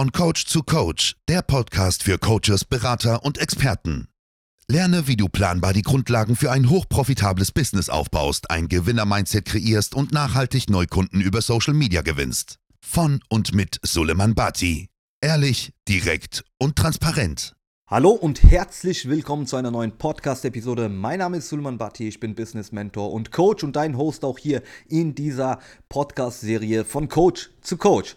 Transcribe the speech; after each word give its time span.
Von 0.00 0.12
Coach 0.12 0.46
zu 0.46 0.62
Coach, 0.62 1.14
der 1.28 1.42
Podcast 1.42 2.04
für 2.04 2.16
Coaches, 2.16 2.64
Berater 2.64 3.22
und 3.22 3.36
Experten. 3.36 4.08
Lerne, 4.66 5.06
wie 5.08 5.16
du 5.16 5.28
planbar 5.28 5.74
die 5.74 5.82
Grundlagen 5.82 6.36
für 6.36 6.50
ein 6.50 6.70
hochprofitables 6.70 7.52
Business 7.52 7.90
aufbaust, 7.90 8.50
ein 8.50 8.68
Gewinner-Mindset 8.68 9.44
kreierst 9.44 9.94
und 9.94 10.10
nachhaltig 10.10 10.70
Neukunden 10.70 11.20
über 11.20 11.42
Social 11.42 11.74
Media 11.74 12.00
gewinnst. 12.00 12.60
Von 12.80 13.20
und 13.28 13.54
mit 13.54 13.78
Suleiman 13.82 14.34
Bati. 14.34 14.88
Ehrlich, 15.20 15.74
direkt 15.86 16.44
und 16.58 16.76
transparent. 16.76 17.54
Hallo 17.86 18.12
und 18.12 18.42
herzlich 18.42 19.06
willkommen 19.06 19.46
zu 19.46 19.56
einer 19.56 19.70
neuen 19.70 19.98
Podcast-Episode. 19.98 20.88
Mein 20.88 21.18
Name 21.18 21.36
ist 21.36 21.50
Suleiman 21.50 21.76
Bhatti, 21.76 22.08
ich 22.08 22.20
bin 22.20 22.34
Business 22.34 22.72
Mentor 22.72 23.12
und 23.12 23.32
Coach 23.32 23.64
und 23.64 23.76
dein 23.76 23.98
Host 23.98 24.24
auch 24.24 24.38
hier 24.38 24.62
in 24.88 25.14
dieser 25.14 25.58
Podcast-Serie 25.90 26.86
von 26.86 27.10
Coach 27.10 27.50
zu 27.60 27.76
Coach. 27.76 28.16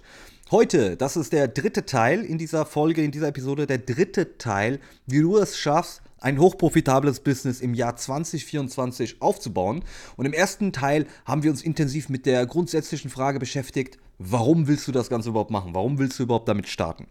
Heute, 0.54 0.96
das 0.98 1.18
ist 1.18 1.34
der 1.34 1.48
dritte 1.48 1.84
Teil 1.84 2.24
in 2.24 2.38
dieser 2.38 2.68
Folge, 2.68 3.04
in 3.04 3.10
dieser 3.10 3.30
Episode, 3.30 3.66
der 3.66 3.80
dritte 3.80 4.38
Teil, 4.38 4.80
wie 5.08 5.22
du 5.22 5.38
es 5.38 5.58
schaffst, 5.58 6.04
ein 6.20 6.40
hochprofitables 6.40 7.22
Business 7.22 7.60
im 7.60 7.74
Jahr 7.74 7.96
2024 7.96 9.20
aufzubauen. 9.20 9.84
Und 10.16 10.28
im 10.28 10.34
ersten 10.34 10.72
Teil 10.72 11.08
haben 11.26 11.42
wir 11.42 11.50
uns 11.50 11.64
intensiv 11.64 12.08
mit 12.08 12.28
der 12.28 12.46
grundsätzlichen 12.46 13.10
Frage 13.10 13.40
beschäftigt, 13.40 13.98
warum 14.20 14.68
willst 14.68 14.88
du 14.88 14.92
das 14.92 15.10
Ganze 15.10 15.30
überhaupt 15.30 15.50
machen? 15.50 15.74
Warum 15.74 15.98
willst 15.98 16.20
du 16.20 16.24
überhaupt 16.24 16.48
damit 16.48 16.68
starten? 16.68 17.08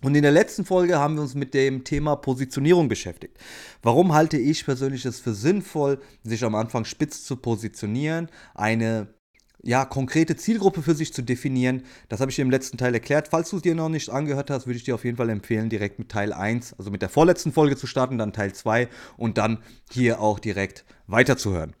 Und 0.00 0.14
in 0.14 0.22
der 0.22 0.30
letzten 0.30 0.64
Folge 0.64 0.96
haben 0.96 1.16
wir 1.16 1.22
uns 1.22 1.34
mit 1.34 1.54
dem 1.54 1.82
Thema 1.82 2.14
Positionierung 2.14 2.88
beschäftigt. 2.88 3.36
Warum 3.82 4.14
halte 4.14 4.38
ich 4.38 4.64
persönlich 4.64 5.04
es 5.04 5.18
für 5.18 5.34
sinnvoll, 5.34 6.00
sich 6.22 6.44
am 6.44 6.54
Anfang 6.54 6.84
spitz 6.84 7.24
zu 7.24 7.34
positionieren, 7.34 8.28
eine 8.54 9.08
ja, 9.62 9.84
konkrete 9.84 10.36
Zielgruppe 10.36 10.82
für 10.82 10.94
sich 10.94 11.12
zu 11.12 11.22
definieren. 11.22 11.82
Das 12.08 12.20
habe 12.20 12.30
ich 12.30 12.36
dir 12.36 12.42
im 12.42 12.50
letzten 12.50 12.78
Teil 12.78 12.94
erklärt. 12.94 13.28
Falls 13.28 13.50
du 13.50 13.56
es 13.56 13.62
dir 13.62 13.74
noch 13.74 13.88
nicht 13.88 14.08
angehört 14.10 14.50
hast, 14.50 14.66
würde 14.66 14.78
ich 14.78 14.84
dir 14.84 14.94
auf 14.94 15.04
jeden 15.04 15.16
Fall 15.16 15.30
empfehlen, 15.30 15.68
direkt 15.68 15.98
mit 15.98 16.08
Teil 16.08 16.32
1, 16.32 16.74
also 16.78 16.90
mit 16.90 17.02
der 17.02 17.08
vorletzten 17.08 17.52
Folge 17.52 17.76
zu 17.76 17.86
starten, 17.86 18.18
dann 18.18 18.32
Teil 18.32 18.52
2 18.52 18.88
und 19.16 19.38
dann 19.38 19.58
hier 19.90 20.20
auch 20.20 20.38
direkt 20.38 20.84
weiterzuhören. 21.06 21.74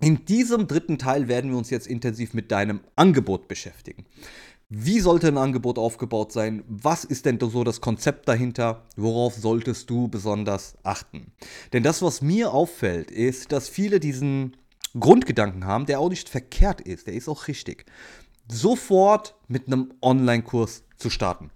In 0.00 0.24
diesem 0.24 0.66
dritten 0.66 0.98
Teil 0.98 1.28
werden 1.28 1.50
wir 1.50 1.58
uns 1.58 1.70
jetzt 1.70 1.86
intensiv 1.86 2.34
mit 2.34 2.50
deinem 2.50 2.80
Angebot 2.96 3.48
beschäftigen. 3.48 4.04
Wie 4.68 4.98
sollte 4.98 5.28
ein 5.28 5.38
Angebot 5.38 5.78
aufgebaut 5.78 6.32
sein? 6.32 6.64
Was 6.66 7.04
ist 7.04 7.26
denn 7.26 7.38
so 7.38 7.64
das 7.64 7.80
Konzept 7.80 8.28
dahinter? 8.28 8.86
Worauf 8.96 9.34
solltest 9.34 9.88
du 9.88 10.08
besonders 10.08 10.74
achten? 10.82 11.32
Denn 11.72 11.82
das, 11.82 12.02
was 12.02 12.22
mir 12.22 12.52
auffällt, 12.52 13.10
ist, 13.10 13.52
dass 13.52 13.68
viele 13.68 14.00
diesen 14.00 14.56
Grundgedanken 14.98 15.64
haben, 15.64 15.86
der 15.86 16.00
auch 16.00 16.08
nicht 16.08 16.28
verkehrt 16.28 16.80
ist, 16.80 17.06
der 17.06 17.14
ist 17.14 17.28
auch 17.28 17.48
richtig. 17.48 17.86
Sofort 18.50 19.34
mit 19.48 19.66
einem 19.66 19.94
Online-Kurs 20.02 20.84
zu 20.96 21.10
starten. 21.10 21.50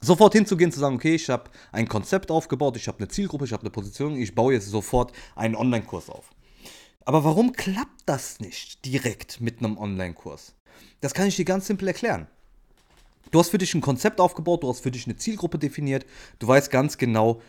Sofort 0.00 0.34
hinzugehen, 0.34 0.72
zu 0.72 0.80
sagen, 0.80 0.96
okay, 0.96 1.14
ich 1.14 1.30
habe 1.30 1.50
ein 1.72 1.88
Konzept 1.88 2.30
aufgebaut, 2.30 2.76
ich 2.76 2.86
habe 2.86 2.98
eine 2.98 3.08
Zielgruppe, 3.08 3.46
ich 3.46 3.52
habe 3.52 3.62
eine 3.62 3.70
Position, 3.70 4.16
ich 4.16 4.34
baue 4.34 4.52
jetzt 4.52 4.68
sofort 4.68 5.12
einen 5.34 5.56
Online-Kurs 5.56 6.10
auf. 6.10 6.30
Aber 7.04 7.24
warum 7.24 7.52
klappt 7.52 8.02
das 8.04 8.40
nicht 8.40 8.84
direkt 8.84 9.40
mit 9.40 9.60
einem 9.60 9.78
Online-Kurs? 9.78 10.54
Das 11.00 11.14
kann 11.14 11.28
ich 11.28 11.36
dir 11.36 11.44
ganz 11.44 11.66
simpel 11.66 11.88
erklären. 11.88 12.26
Du 13.30 13.38
hast 13.38 13.50
für 13.50 13.58
dich 13.58 13.74
ein 13.74 13.80
Konzept 13.80 14.20
aufgebaut, 14.20 14.62
du 14.62 14.68
hast 14.68 14.80
für 14.80 14.90
dich 14.90 15.06
eine 15.06 15.16
Zielgruppe 15.16 15.58
definiert, 15.58 16.04
du 16.38 16.46
weißt 16.46 16.70
ganz 16.70 16.98
genau, 16.98 17.40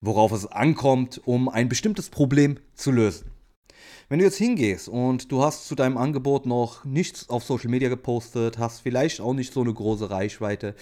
worauf 0.00 0.32
es 0.32 0.46
ankommt, 0.46 1.20
um 1.24 1.48
ein 1.48 1.68
bestimmtes 1.68 2.10
Problem 2.10 2.58
zu 2.74 2.90
lösen. 2.90 3.33
Wenn 4.08 4.18
du 4.18 4.24
jetzt 4.24 4.38
hingehst 4.38 4.88
und 4.88 5.32
du 5.32 5.42
hast 5.42 5.66
zu 5.66 5.74
deinem 5.74 5.96
Angebot 5.96 6.46
noch 6.46 6.84
nichts 6.84 7.28
auf 7.28 7.44
Social 7.44 7.70
Media 7.70 7.88
gepostet, 7.88 8.58
hast 8.58 8.80
vielleicht 8.80 9.20
auch 9.20 9.34
nicht 9.34 9.52
so 9.52 9.60
eine 9.60 9.72
große 9.72 10.10
Reichweite, 10.10 10.74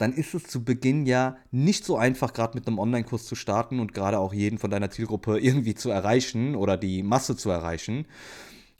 dann 0.00 0.14
ist 0.14 0.34
es 0.34 0.44
zu 0.44 0.64
Beginn 0.64 1.04
ja 1.04 1.36
nicht 1.50 1.84
so 1.84 1.96
einfach, 1.96 2.32
gerade 2.32 2.56
mit 2.56 2.66
einem 2.66 2.78
Online-Kurs 2.78 3.26
zu 3.26 3.34
starten 3.34 3.80
und 3.80 3.92
gerade 3.92 4.18
auch 4.18 4.32
jeden 4.32 4.58
von 4.58 4.70
deiner 4.70 4.90
Zielgruppe 4.90 5.38
irgendwie 5.40 5.74
zu 5.74 5.90
erreichen 5.90 6.54
oder 6.56 6.76
die 6.76 7.02
Masse 7.02 7.36
zu 7.36 7.50
erreichen. 7.50 8.06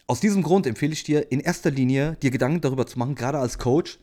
Aus 0.06 0.20
diesem 0.20 0.42
Grund 0.42 0.66
empfehle 0.66 0.92
ich 0.92 1.04
dir 1.04 1.30
in 1.30 1.40
erster 1.40 1.70
Linie, 1.70 2.16
dir 2.22 2.30
Gedanken 2.30 2.62
darüber 2.62 2.86
zu 2.86 2.98
machen, 2.98 3.14
gerade 3.14 3.38
als 3.38 3.58
Coach, 3.58 3.98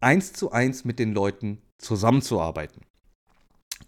eins 0.00 0.32
zu 0.32 0.52
eins 0.52 0.84
mit 0.84 0.98
den 0.98 1.12
Leuten 1.12 1.60
zusammenzuarbeiten. 1.78 2.82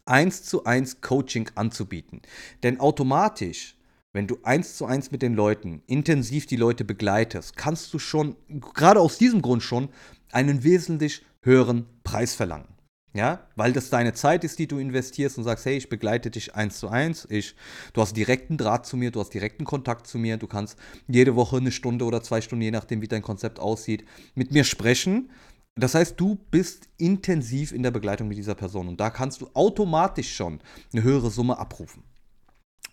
Eins 0.05 0.43
zu 0.43 0.65
eins 0.65 1.01
Coaching 1.01 1.51
anzubieten. 1.55 2.21
Denn 2.63 2.81
automatisch, 2.81 3.77
wenn 4.15 4.27
du 4.27 4.39
eins 4.45 4.77
zu 4.77 4.87
eins 4.87 5.11
mit 5.11 5.21
den 5.21 5.35
Leuten 5.35 5.83
intensiv 5.87 6.47
die 6.47 6.57
Leute 6.57 6.85
begleitest, 6.85 7.57
kannst 7.57 7.93
du 7.93 7.99
schon, 7.99 8.37
gerade 8.49 9.01
aus 9.01 9.19
diesem 9.19 9.43
Grund 9.43 9.63
schon, 9.63 9.91
einen 10.33 10.65
wesentlich 10.65 11.23
höheren 11.43 11.85
Preis 12.05 12.35
verlangen. 12.35 12.69
Ja, 13.13 13.47
weil 13.55 13.73
das 13.73 13.91
deine 13.91 14.13
Zeit 14.13 14.43
ist, 14.43 14.59
die 14.59 14.67
du 14.67 14.79
investierst 14.79 15.39
und 15.39 15.45
sagst, 15.45 15.67
hey, 15.67 15.77
ich 15.77 15.89
begleite 15.89 16.31
dich 16.31 16.57
eins 16.57 16.81
zu 16.81 16.89
eins. 16.89 17.29
Ich, 17.31 17.55
du 17.93 18.01
hast 18.01 18.17
direkten 18.17 18.57
Draht 18.57 18.87
zu 18.87 18.97
mir, 18.97 19.13
du 19.13 19.21
hast 19.21 19.35
direkten 19.35 19.65
Kontakt 19.65 20.09
zu 20.09 20.19
mir, 20.19 20.37
du 20.37 20.49
kannst 20.49 20.79
jede 21.07 21.37
Woche 21.37 21.59
eine 21.59 21.71
Stunde 21.71 22.07
oder 22.07 22.23
zwei 22.23 22.41
Stunden, 22.41 22.63
je 22.63 22.73
nachdem, 22.73 23.03
wie 23.03 23.09
dein 23.09 23.23
Konzept 23.23 23.61
aussieht, 23.61 24.05
mit 24.35 24.51
mir 24.51 24.65
sprechen 24.65 25.29
das 25.77 25.95
heißt, 25.95 26.21
du 26.21 26.37
bist 26.53 26.89
intensiv 26.99 27.73
in 27.73 27.83
der 27.83 27.91
Begleitung 27.91 28.29
mit 28.29 28.39
dieser 28.39 28.55
Person 28.55 28.87
und 28.87 29.01
da 29.01 29.11
kannst 29.11 29.41
du 29.41 29.51
automatisch 29.55 30.35
schon 30.35 30.61
eine 30.93 31.03
höhere 31.03 31.31
Summe 31.31 31.59
abrufen. 31.59 32.05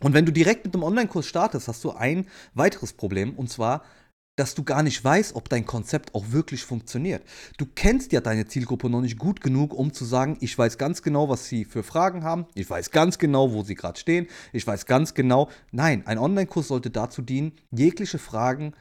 Und 0.01 0.13
wenn 0.13 0.25
du 0.25 0.31
direkt 0.31 0.65
mit 0.65 0.73
einem 0.73 0.83
Online-Kurs 0.83 1.25
startest, 1.25 1.67
hast 1.67 1.83
du 1.83 1.91
ein 1.91 2.25
weiteres 2.53 2.93
Problem 2.93 3.33
und 3.35 3.49
zwar, 3.49 3.83
dass 4.37 4.55
du 4.55 4.63
gar 4.63 4.81
nicht 4.81 5.03
weißt, 5.03 5.35
ob 5.35 5.49
dein 5.49 5.65
Konzept 5.65 6.15
auch 6.15 6.31
wirklich 6.31 6.63
funktioniert. 6.63 7.23
Du 7.57 7.65
kennst 7.65 8.11
ja 8.11 8.21
deine 8.21 8.47
Zielgruppe 8.47 8.89
noch 8.89 9.01
nicht 9.01 9.19
gut 9.19 9.41
genug, 9.41 9.73
um 9.73 9.93
zu 9.93 10.05
sagen, 10.05 10.37
ich 10.39 10.57
weiß 10.57 10.77
ganz 10.77 11.01
genau, 11.03 11.29
was 11.29 11.47
sie 11.47 11.65
für 11.65 11.83
Fragen 11.83 12.23
haben, 12.23 12.45
ich 12.55 12.69
weiß 12.69 12.91
ganz 12.91 13.19
genau, 13.19 13.51
wo 13.51 13.63
sie 13.63 13.75
gerade 13.75 13.99
stehen, 13.99 14.27
ich 14.53 14.65
weiß 14.65 14.85
ganz 14.85 15.13
genau. 15.13 15.49
Nein, 15.71 16.07
ein 16.07 16.17
Online-Kurs 16.17 16.69
sollte 16.69 16.89
dazu 16.89 17.21
dienen, 17.21 17.51
jegliche 17.71 18.17
Fragen 18.17 18.73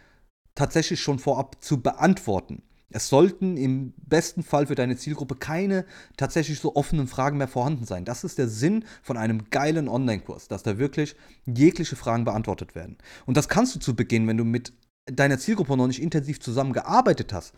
tatsächlich 0.54 1.00
schon 1.00 1.19
vorab 1.19 1.62
zu 1.62 1.82
beantworten. 1.82 2.62
Es 2.92 3.08
sollten 3.08 3.56
im 3.56 3.94
besten 3.96 4.42
Fall 4.42 4.66
für 4.66 4.74
deine 4.74 4.96
Zielgruppe 4.96 5.36
keine 5.36 5.84
tatsächlich 6.16 6.58
so 6.58 6.74
offenen 6.74 7.06
Fragen 7.06 7.38
mehr 7.38 7.48
vorhanden 7.48 7.84
sein. 7.84 8.04
Das 8.04 8.24
ist 8.24 8.38
der 8.38 8.48
Sinn 8.48 8.84
von 9.02 9.16
einem 9.16 9.48
geilen 9.50 9.88
Online-Kurs, 9.88 10.48
dass 10.48 10.64
da 10.64 10.78
wirklich 10.78 11.14
jegliche 11.46 11.94
Fragen 11.94 12.24
beantwortet 12.24 12.74
werden. 12.74 12.98
Und 13.26 13.36
das 13.36 13.48
kannst 13.48 13.76
du 13.76 13.78
zu 13.78 13.94
Beginn, 13.94 14.26
wenn 14.26 14.36
du 14.36 14.44
mit 14.44 14.72
deiner 15.06 15.38
Zielgruppe 15.38 15.76
noch 15.76 15.86
nicht 15.86 16.02
intensiv 16.02 16.40
zusammengearbeitet 16.40 17.32
hast, 17.32 17.54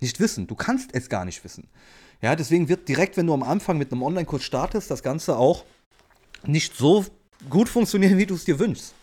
nicht 0.00 0.20
wissen. 0.20 0.46
Du 0.46 0.54
kannst 0.54 0.94
es 0.94 1.08
gar 1.08 1.24
nicht 1.24 1.42
wissen. 1.44 1.68
Ja, 2.22 2.36
deswegen 2.36 2.68
wird 2.68 2.88
direkt, 2.88 3.16
wenn 3.16 3.26
du 3.26 3.34
am 3.34 3.42
Anfang 3.42 3.76
mit 3.76 3.90
einem 3.90 4.02
Online-Kurs 4.02 4.42
startest, 4.42 4.90
das 4.90 5.02
Ganze 5.02 5.36
auch 5.36 5.64
nicht 6.46 6.76
so 6.76 7.04
gut 7.50 7.68
funktionieren, 7.68 8.18
wie 8.18 8.26
du 8.26 8.34
es 8.34 8.44
dir 8.44 8.58
wünschst. 8.58 8.94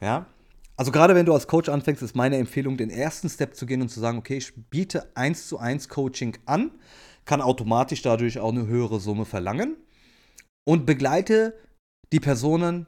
Ja, 0.00 0.26
also 0.76 0.90
gerade 0.90 1.14
wenn 1.14 1.26
du 1.26 1.32
als 1.32 1.46
Coach 1.46 1.68
anfängst, 1.68 2.02
ist 2.02 2.16
meine 2.16 2.36
Empfehlung, 2.36 2.76
den 2.76 2.90
ersten 2.90 3.28
Step 3.28 3.54
zu 3.54 3.66
gehen 3.66 3.82
und 3.82 3.88
zu 3.88 4.00
sagen, 4.00 4.18
okay, 4.18 4.36
ich 4.36 4.52
biete 4.70 5.10
1 5.14 5.48
zu 5.48 5.58
1 5.58 5.88
Coaching 5.88 6.36
an, 6.46 6.72
kann 7.24 7.40
automatisch 7.40 8.02
dadurch 8.02 8.38
auch 8.38 8.52
eine 8.52 8.66
höhere 8.66 9.00
Summe 9.00 9.24
verlangen 9.24 9.76
und 10.64 10.86
begleite 10.86 11.54
die 12.12 12.20
Personen 12.20 12.86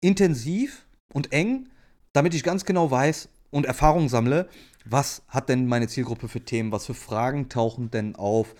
intensiv 0.00 0.86
und 1.12 1.32
eng, 1.32 1.68
damit 2.12 2.34
ich 2.34 2.42
ganz 2.42 2.64
genau 2.64 2.90
weiß 2.90 3.28
und 3.50 3.66
Erfahrung 3.66 4.08
sammle, 4.08 4.48
was 4.84 5.22
hat 5.28 5.48
denn 5.48 5.66
meine 5.66 5.88
Zielgruppe 5.88 6.28
für 6.28 6.40
Themen, 6.40 6.72
was 6.72 6.86
für 6.86 6.94
Fragen 6.94 7.48
tauchen 7.48 7.90
denn 7.90 8.16
auf, 8.16 8.54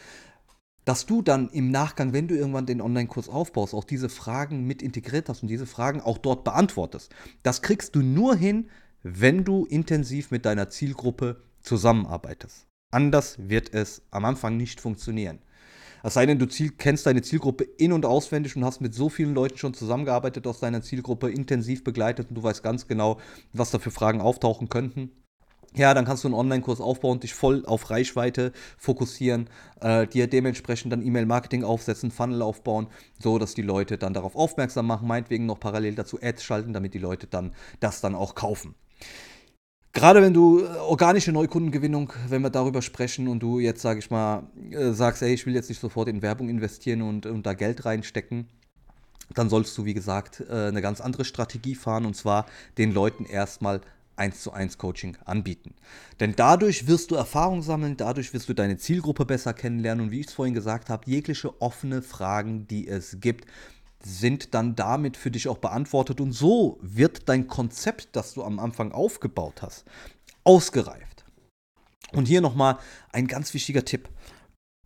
dass 0.85 1.07
du 1.07 1.23
dann 1.23 1.49
im 1.51 1.71
Nachgang, 1.71 2.13
wenn 2.13 2.29
du 2.29 2.35
irgendwann 2.35 2.67
den 2.67 2.81
Online-Kurs 2.81 3.29
aufbaust, 3.29 3.75
auch 3.75 3.85
diese 3.85 4.09
Fragen 4.09 4.67
mit 4.67 4.83
integriert 4.83 5.29
hast 5.29 5.43
und 5.43 5.49
diese 5.49 5.67
Fragen 5.67 6.01
auch 6.01 6.19
dort 6.19 6.45
beantwortest. 6.45 7.15
Das 7.43 7.63
kriegst 7.63 7.95
du 7.95 8.03
nur 8.03 8.35
hin, 8.35 8.69
wenn 9.03 9.45
du 9.45 9.65
intensiv 9.67 10.31
mit 10.31 10.45
deiner 10.45 10.71
Zielgruppe 10.71 11.43
zusammenarbeitest. 11.63 12.67
Anders 12.91 13.37
wird 13.39 13.73
es 13.75 14.03
am 14.11 14.25
Anfang 14.25 14.57
nicht 14.57 14.81
funktionieren. 14.81 15.39
Es 16.05 16.15
sei 16.15 16.27
denn, 16.27 16.41
du 16.41 16.47
Ziel, 16.47 16.73
kennst 16.77 17.07
deine 17.07 17.23
Zielgruppe 17.23 17.63
in- 17.63 17.93
und 17.93 18.05
auswendig 18.05 18.57
und 18.57 18.65
hast 18.65 18.81
mit 18.81 18.93
so 18.93 19.09
vielen 19.09 19.35
Leuten 19.35 19.57
schon 19.57 19.73
zusammengearbeitet 19.73 20.49
aus 20.49 20.59
deiner 20.59 20.83
Zielgruppe, 20.83 21.31
intensiv 21.31 21.85
begleitet 21.85 22.29
und 22.29 22.35
du 22.35 22.43
weißt 22.43 22.65
ganz 22.65 22.89
genau, 22.89 23.21
was 23.53 23.71
da 23.71 23.79
für 23.79 23.93
Fragen 23.93 24.21
auftauchen 24.21 24.69
könnten 24.69 25.13
ja, 25.75 25.95
dann 25.95 26.05
kannst 26.05 26.25
du 26.25 26.29
einen 26.29 26.35
Online-Kurs 26.35 26.81
aufbauen, 26.81 27.21
dich 27.21 27.35
voll 27.35 27.65
auf 27.67 27.91
Reichweite 27.91 28.53
fokussieren, 28.77 29.49
äh, 29.81 30.07
dir 30.07 30.27
dementsprechend 30.27 30.93
dann 30.93 31.05
E-Mail-Marketing 31.05 31.65
aufsetzen, 31.65 32.11
Funnel 32.11 32.43
aufbauen, 32.43 32.89
so 33.19 33.39
dass 33.39 33.55
die 33.55 33.63
Leute 33.63 33.97
dann 33.99 34.13
darauf 34.13 34.37
aufmerksam 34.37 34.87
machen, 34.87 35.09
meinetwegen 35.09 35.47
noch 35.47 35.61
parallel 35.61 35.95
dazu 35.95 36.19
Ads 36.23 36.45
schalten, 36.45 36.73
damit 36.73 36.95
die 36.95 36.99
Leute 36.99 37.27
dann 37.27 37.53
das 37.81 38.01
dann 38.01 38.15
auch 38.15 38.35
kaufen. 38.35 38.75
Gerade 39.95 40.23
wenn 40.23 40.33
du 40.33 40.61
äh, 40.61 40.67
organische 40.79 41.33
Neukundengewinnung, 41.33 42.13
wenn 42.29 42.43
wir 42.43 42.51
darüber 42.51 42.81
sprechen 42.83 43.29
und 43.29 43.41
du 43.41 43.59
jetzt, 43.59 43.83
sage 43.83 43.99
ich 43.99 44.11
mal, 44.11 44.45
äh, 44.71 44.93
sagst, 44.93 45.23
ey, 45.23 45.35
ich 45.35 45.47
will 45.47 45.55
jetzt 45.55 45.69
nicht 45.69 45.81
sofort 45.81 46.09
in 46.09 46.23
Werbung 46.23 46.49
investieren 46.49 47.03
und, 47.03 47.27
und 47.27 47.45
da 47.45 47.53
Geld 47.53 47.85
reinstecken, 47.85 48.49
dann 49.35 49.51
sollst 49.51 49.77
du, 49.77 49.85
wie 49.85 49.95
gesagt, 49.95 50.45
äh, 50.49 50.69
eine 50.69 50.83
ganz 50.83 51.01
andere 51.01 51.25
Strategie 51.25 51.75
fahren 51.75 52.07
und 52.07 52.15
zwar 52.15 52.47
den 52.79 52.93
Leuten 52.93 53.25
erstmal 53.27 53.83
1 54.17 54.43
zu 54.43 54.53
1 54.53 54.79
Coaching 54.79 55.17
anbieten. 55.25 55.75
Denn 56.21 56.35
dadurch 56.37 56.87
wirst 56.87 57.11
du 57.11 57.15
Erfahrung 57.15 57.63
sammeln, 57.63 57.97
dadurch 57.97 58.33
wirst 58.35 58.49
du 58.49 58.55
deine 58.55 58.77
Zielgruppe 58.77 59.25
besser 59.25 59.55
kennenlernen 59.55 60.07
und 60.07 60.11
wie 60.11 60.21
ich 60.21 60.29
es 60.29 60.33
vorhin 60.33 60.55
gesagt 60.55 60.91
habe, 60.91 61.11
jegliche 61.11 61.61
offene 61.61 62.03
Fragen, 62.03 62.67
die 62.67 62.89
es 62.89 63.19
gibt, 63.21 63.47
sind 64.05 64.55
dann 64.55 64.75
damit 64.75 65.17
für 65.17 65.31
dich 65.31 65.49
auch 65.49 65.59
beantwortet 65.59 66.21
und 66.21 66.33
so 66.33 66.79
wird 66.83 67.29
dein 67.29 67.47
Konzept, 67.47 68.09
das 68.13 68.35
du 68.35 68.43
am 68.43 68.59
Anfang 68.59 68.93
aufgebaut 68.93 69.63
hast, 69.63 69.85
ausgereift. 70.45 71.25
Und 72.13 72.27
hier 72.27 72.41
nochmal 72.41 72.79
ein 73.13 73.27
ganz 73.27 73.55
wichtiger 73.55 73.85
Tipp. 73.85 74.09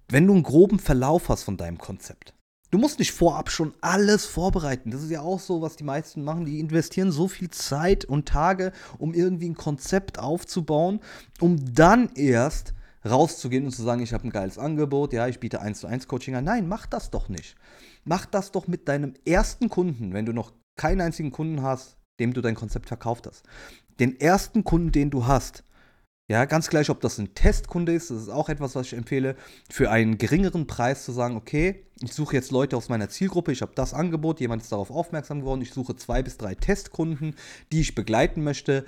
Wenn 0.09 0.27
du 0.27 0.35
einen 0.35 0.45
groben 0.45 0.79
Verlauf 0.79 1.29
hast 1.29 1.43
von 1.43 1.57
deinem 1.57 1.79
Konzept, 1.79 2.36
Du 2.71 2.79
musst 2.79 2.99
nicht 2.99 3.13
vorab 3.13 3.51
schon 3.51 3.75
alles 3.81 4.27
vorbereiten. 4.27 4.91
Das 4.91 5.03
ist 5.03 5.11
ja 5.11 5.21
auch 5.21 5.39
so, 5.39 5.63
was 5.63 5.77
die 5.77 5.85
meisten 5.85 6.25
machen. 6.25 6.45
Die 6.45 6.59
investieren 6.59 7.13
so 7.13 7.29
viel 7.29 7.51
Zeit 7.51 8.05
und 8.05 8.27
Tage, 8.27 8.73
um 8.99 9.15
irgendwie 9.15 9.49
ein 9.49 9.57
Konzept 9.57 10.19
aufzubauen, 10.19 11.01
um 11.41 11.75
dann 11.75 12.11
erst 12.15 12.75
rauszugehen 13.05 13.65
und 13.67 13.71
zu 13.71 13.83
sagen, 13.83 14.03
ich 14.03 14.13
habe 14.13 14.27
ein 14.27 14.31
geiles 14.31 14.59
Angebot, 14.59 15.13
ja, 15.13 15.29
ich 15.29 15.39
biete 15.39 15.61
1 15.61 15.81
zu 15.81 15.87
1 15.87 16.09
Coaching 16.09 16.35
an. 16.35 16.45
Nein, 16.45 16.69
mach 16.69 16.87
das 16.87 17.11
doch 17.11 17.29
nicht. 17.29 17.57
Mach 18.05 18.27
das 18.27 18.51
doch 18.51 18.67
mit 18.67 18.89
deinem 18.89 19.15
ersten 19.25 19.69
Kunden, 19.69 20.13
wenn 20.13 20.27
du 20.27 20.33
noch 20.33 20.53
keinen 20.77 21.01
einzigen 21.01 21.31
Kunden 21.31 21.63
hast, 21.63 21.97
dem 22.19 22.33
du 22.33 22.41
dein 22.41 22.55
Konzept 22.55 22.89
verkauft 22.89 23.27
hast. 23.27 23.45
Den 24.01 24.21
ersten 24.21 24.65
Kunden, 24.65 24.93
den 24.93 25.11
du 25.11 25.27
hast, 25.27 25.63
ja, 26.29 26.45
ganz 26.45 26.69
gleich, 26.69 26.91
ob 26.91 27.01
das 27.01 27.19
ein 27.19 27.35
Testkunde 27.35 27.93
ist, 27.93 28.11
das 28.11 28.23
ist 28.23 28.29
auch 28.31 28.49
etwas, 28.49 28.75
was 28.75 28.89
ich 28.89 28.95
empfehle, 28.95 29.37
für 29.71 29.91
einen 29.91 30.19
geringeren 30.19 30.67
Preis 30.67 31.05
zu 31.05 31.13
sagen, 31.13 31.37
okay, 31.37 31.85
ich 32.03 32.13
suche 32.13 32.35
jetzt 32.35 32.51
Leute 32.51 32.77
aus 32.77 32.89
meiner 32.89 33.09
Zielgruppe, 33.09 33.53
ich 33.53 33.63
habe 33.63 33.73
das 33.77 33.95
Angebot, 33.95 34.41
jemand 34.41 34.63
ist 34.63 34.73
darauf 34.73 34.91
aufmerksam 34.91 35.41
geworden, 35.41 35.63
ich 35.63 35.73
suche 35.73 35.95
zwei 35.95 36.23
bis 36.23 36.37
drei 36.37 36.57
Testkunden, 36.57 37.37
die 37.73 37.81
ich 37.81 37.95
begleiten 37.95 38.43
möchte, 38.43 38.85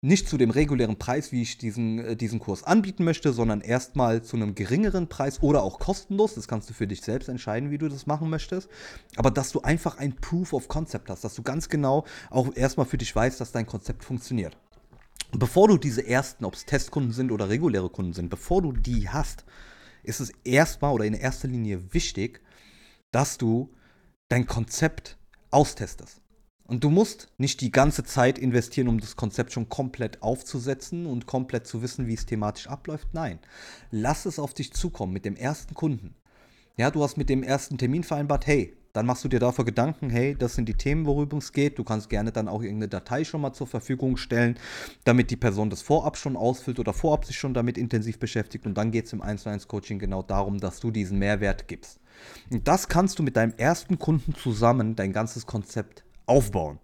nicht 0.00 0.28
zu 0.28 0.38
dem 0.38 0.50
regulären 0.50 0.96
Preis, 0.96 1.32
wie 1.32 1.42
ich 1.42 1.58
diesen, 1.58 1.98
äh, 1.98 2.16
diesen 2.16 2.38
Kurs 2.38 2.62
anbieten 2.62 3.04
möchte, 3.04 3.32
sondern 3.32 3.60
erstmal 3.60 4.22
zu 4.22 4.36
einem 4.36 4.54
geringeren 4.54 5.08
Preis 5.08 5.42
oder 5.42 5.62
auch 5.64 5.80
kostenlos. 5.80 6.36
Das 6.36 6.46
kannst 6.46 6.70
du 6.70 6.74
für 6.74 6.86
dich 6.86 7.02
selbst 7.02 7.28
entscheiden, 7.28 7.70
wie 7.72 7.78
du 7.78 7.88
das 7.88 8.06
machen 8.06 8.30
möchtest. 8.30 8.68
Aber 9.16 9.32
dass 9.32 9.50
du 9.50 9.60
einfach 9.62 9.98
ein 9.98 10.14
Proof 10.14 10.52
of 10.52 10.68
Concept 10.68 11.10
hast, 11.10 11.24
dass 11.24 11.34
du 11.34 11.42
ganz 11.42 11.68
genau 11.68 12.04
auch 12.30 12.54
erstmal 12.54 12.86
für 12.86 12.96
dich 12.96 13.14
weißt, 13.14 13.40
dass 13.40 13.50
dein 13.50 13.66
Konzept 13.66 14.04
funktioniert 14.04 14.56
bevor 15.32 15.68
du 15.68 15.76
diese 15.76 16.06
ersten, 16.06 16.44
ob 16.44 16.54
es 16.54 16.64
Testkunden 16.64 17.12
sind 17.12 17.32
oder 17.32 17.48
reguläre 17.48 17.90
Kunden 17.90 18.12
sind, 18.12 18.30
bevor 18.30 18.62
du 18.62 18.72
die 18.72 19.08
hast, 19.08 19.44
ist 20.02 20.20
es 20.20 20.32
erstmal 20.44 20.92
oder 20.92 21.04
in 21.04 21.14
erster 21.14 21.48
Linie 21.48 21.92
wichtig, 21.92 22.40
dass 23.10 23.38
du 23.38 23.74
dein 24.28 24.46
Konzept 24.46 25.18
austestest. 25.50 26.20
Und 26.64 26.84
du 26.84 26.90
musst 26.90 27.32
nicht 27.38 27.62
die 27.62 27.72
ganze 27.72 28.04
Zeit 28.04 28.38
investieren, 28.38 28.88
um 28.88 29.00
das 29.00 29.16
Konzept 29.16 29.52
schon 29.52 29.70
komplett 29.70 30.22
aufzusetzen 30.22 31.06
und 31.06 31.26
komplett 31.26 31.66
zu 31.66 31.80
wissen, 31.80 32.06
wie 32.06 32.14
es 32.14 32.26
thematisch 32.26 32.66
abläuft. 32.66 33.08
Nein, 33.12 33.38
lass 33.90 34.26
es 34.26 34.38
auf 34.38 34.52
dich 34.52 34.74
zukommen 34.74 35.14
mit 35.14 35.24
dem 35.24 35.34
ersten 35.34 35.72
Kunden. 35.72 36.14
Ja, 36.76 36.90
du 36.90 37.02
hast 37.02 37.16
mit 37.16 37.30
dem 37.30 37.42
ersten 37.42 37.78
Termin 37.78 38.04
vereinbart, 38.04 38.46
hey, 38.46 38.76
dann 38.98 39.06
machst 39.06 39.22
du 39.22 39.28
dir 39.28 39.38
dafür 39.38 39.64
Gedanken, 39.64 40.10
hey, 40.10 40.34
das 40.36 40.56
sind 40.56 40.68
die 40.68 40.74
Themen, 40.74 41.06
worüber 41.06 41.36
es 41.36 41.52
geht. 41.52 41.78
Du 41.78 41.84
kannst 41.84 42.10
gerne 42.10 42.32
dann 42.32 42.48
auch 42.48 42.62
irgendeine 42.62 42.88
Datei 42.88 43.22
schon 43.22 43.40
mal 43.40 43.52
zur 43.52 43.68
Verfügung 43.68 44.16
stellen, 44.16 44.58
damit 45.04 45.30
die 45.30 45.36
Person 45.36 45.70
das 45.70 45.82
vorab 45.82 46.16
schon 46.16 46.36
ausfüllt 46.36 46.80
oder 46.80 46.92
vorab 46.92 47.24
sich 47.24 47.38
schon 47.38 47.54
damit 47.54 47.78
intensiv 47.78 48.18
beschäftigt. 48.18 48.66
Und 48.66 48.74
dann 48.74 48.90
geht 48.90 49.06
es 49.06 49.12
im 49.12 49.22
1 49.22 49.44
zu 49.44 49.50
1 49.50 49.68
Coaching 49.68 50.00
genau 50.00 50.22
darum, 50.22 50.58
dass 50.58 50.80
du 50.80 50.90
diesen 50.90 51.20
Mehrwert 51.20 51.68
gibst. 51.68 52.00
Und 52.50 52.66
das 52.66 52.88
kannst 52.88 53.20
du 53.20 53.22
mit 53.22 53.36
deinem 53.36 53.54
ersten 53.56 54.00
Kunden 54.00 54.34
zusammen 54.34 54.96
dein 54.96 55.12
ganzes 55.12 55.46
Konzept 55.46 56.02
aufbauen 56.26 56.80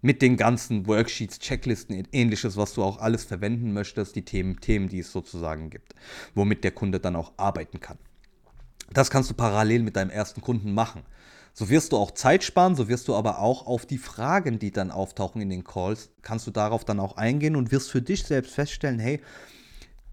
mit 0.00 0.22
den 0.22 0.38
ganzen 0.38 0.86
Worksheets, 0.86 1.40
Checklisten, 1.40 2.08
ähnliches, 2.10 2.56
was 2.56 2.72
du 2.72 2.82
auch 2.82 3.00
alles 3.00 3.24
verwenden 3.24 3.74
möchtest, 3.74 4.16
die 4.16 4.24
Themen, 4.24 4.58
Themen, 4.60 4.88
die 4.88 5.00
es 5.00 5.12
sozusagen 5.12 5.68
gibt, 5.68 5.94
womit 6.34 6.64
der 6.64 6.70
Kunde 6.70 7.00
dann 7.00 7.16
auch 7.16 7.32
arbeiten 7.36 7.80
kann. 7.80 7.98
Das 8.92 9.10
kannst 9.10 9.30
du 9.30 9.34
parallel 9.34 9.82
mit 9.82 9.96
deinem 9.96 10.10
ersten 10.10 10.40
Kunden 10.40 10.74
machen. 10.74 11.02
So 11.52 11.68
wirst 11.68 11.92
du 11.92 11.96
auch 11.96 12.12
Zeit 12.12 12.44
sparen, 12.44 12.74
so 12.74 12.88
wirst 12.88 13.08
du 13.08 13.14
aber 13.14 13.40
auch 13.40 13.66
auf 13.66 13.86
die 13.86 13.98
Fragen, 13.98 14.58
die 14.58 14.70
dann 14.70 14.90
auftauchen 14.90 15.42
in 15.42 15.50
den 15.50 15.64
Calls, 15.64 16.10
kannst 16.22 16.46
du 16.46 16.50
darauf 16.50 16.84
dann 16.84 17.00
auch 17.00 17.16
eingehen 17.16 17.56
und 17.56 17.72
wirst 17.72 17.90
für 17.90 18.02
dich 18.02 18.24
selbst 18.24 18.54
feststellen, 18.54 18.98
hey, 18.98 19.20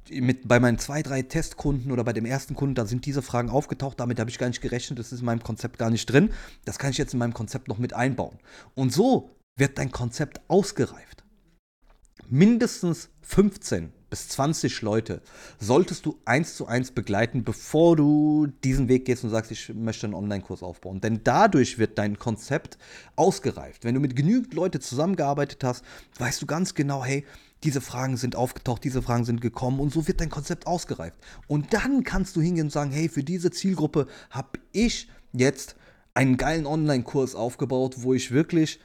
mit, 0.10 0.48
bei 0.48 0.60
meinen 0.60 0.80
zwei, 0.80 1.02
drei 1.04 1.22
Testkunden 1.22 1.92
oder 1.92 2.04
bei 2.04 2.14
dem 2.14 2.26
ersten 2.26 2.56
Kunden, 2.56 2.76
da 2.76 2.86
sind 2.86 3.06
diese 3.06 3.22
Fragen 3.22 3.50
aufgetaucht, 3.50 4.00
damit 4.00 4.20
habe 4.20 4.30
ich 4.30 4.38
gar 4.38 4.48
nicht 4.48 4.62
gerechnet, 4.62 5.00
das 5.00 5.12
ist 5.12 5.20
in 5.20 5.26
meinem 5.26 5.44
Konzept 5.44 5.78
gar 5.78 5.90
nicht 5.90 6.06
drin. 6.06 6.32
Das 6.66 6.80
kann 6.80 6.92
ich 6.92 6.98
jetzt 6.98 7.14
in 7.14 7.20
meinem 7.20 7.34
Konzept 7.34 7.68
noch 7.68 7.78
mit 7.78 7.94
einbauen. 7.94 8.40
Und 8.76 8.94
so 8.94 9.32
wird 9.58 9.78
dein 9.78 9.92
Konzept 9.92 10.42
ausgereift. 10.48 11.24
Mindestens 12.30 13.10
15 13.22 13.92
bis 14.10 14.30
20 14.30 14.82
Leute 14.82 15.22
solltest 15.60 16.06
du 16.06 16.18
eins 16.26 16.56
zu 16.56 16.68
eins 16.68 16.92
begleiten, 16.92 17.44
bevor 17.44 17.96
du 17.96 18.48
diesen 18.64 18.88
Weg 18.88 19.06
gehst 19.06 19.24
und 19.24 19.30
sagst, 19.30 19.52
ich 19.52 19.74
möchte 19.74 20.08
einen 20.08 20.14
Online-Kurs 20.14 20.64
aufbauen. 20.64 21.02
Denn 21.02 21.22
dadurch 21.24 21.78
wird 21.78 21.98
dein 21.98 22.18
Konzept 22.18 22.78
ausgereift. 23.16 23.84
Wenn 23.84 23.96
du 23.96 24.00
mit 24.00 24.16
genügend 24.16 24.54
Leuten 24.54 24.82
zusammengearbeitet 24.82 25.64
hast, 25.64 25.84
weißt 26.20 26.42
du 26.42 26.46
ganz 26.46 26.74
genau, 26.74 27.04
hey, 27.04 27.26
diese 27.64 27.82
Fragen 27.82 28.18
sind 28.18 28.36
aufgetaucht, 28.36 28.84
diese 28.84 29.02
Fragen 29.02 29.26
sind 29.26 29.42
gekommen 29.42 29.80
und 29.80 29.92
so 29.92 30.08
wird 30.08 30.22
dein 30.22 30.30
Konzept 30.30 30.68
ausgereift. 30.68 31.18
Und 31.48 31.74
dann 31.74 32.04
kannst 32.04 32.36
du 32.36 32.42
hingehen 32.42 32.68
und 32.68 32.72
sagen, 32.72 32.92
hey, 32.92 33.10
für 33.10 33.24
diese 33.24 33.52
Zielgruppe 33.52 34.08
habe 34.30 34.60
ich 34.72 35.10
jetzt 35.34 35.76
einen 36.14 36.38
geilen 36.38 36.66
Online-Kurs 36.66 37.36
aufgebaut, 37.36 37.96
wo 37.98 38.14
ich 38.14 38.32
wirklich 38.32 38.80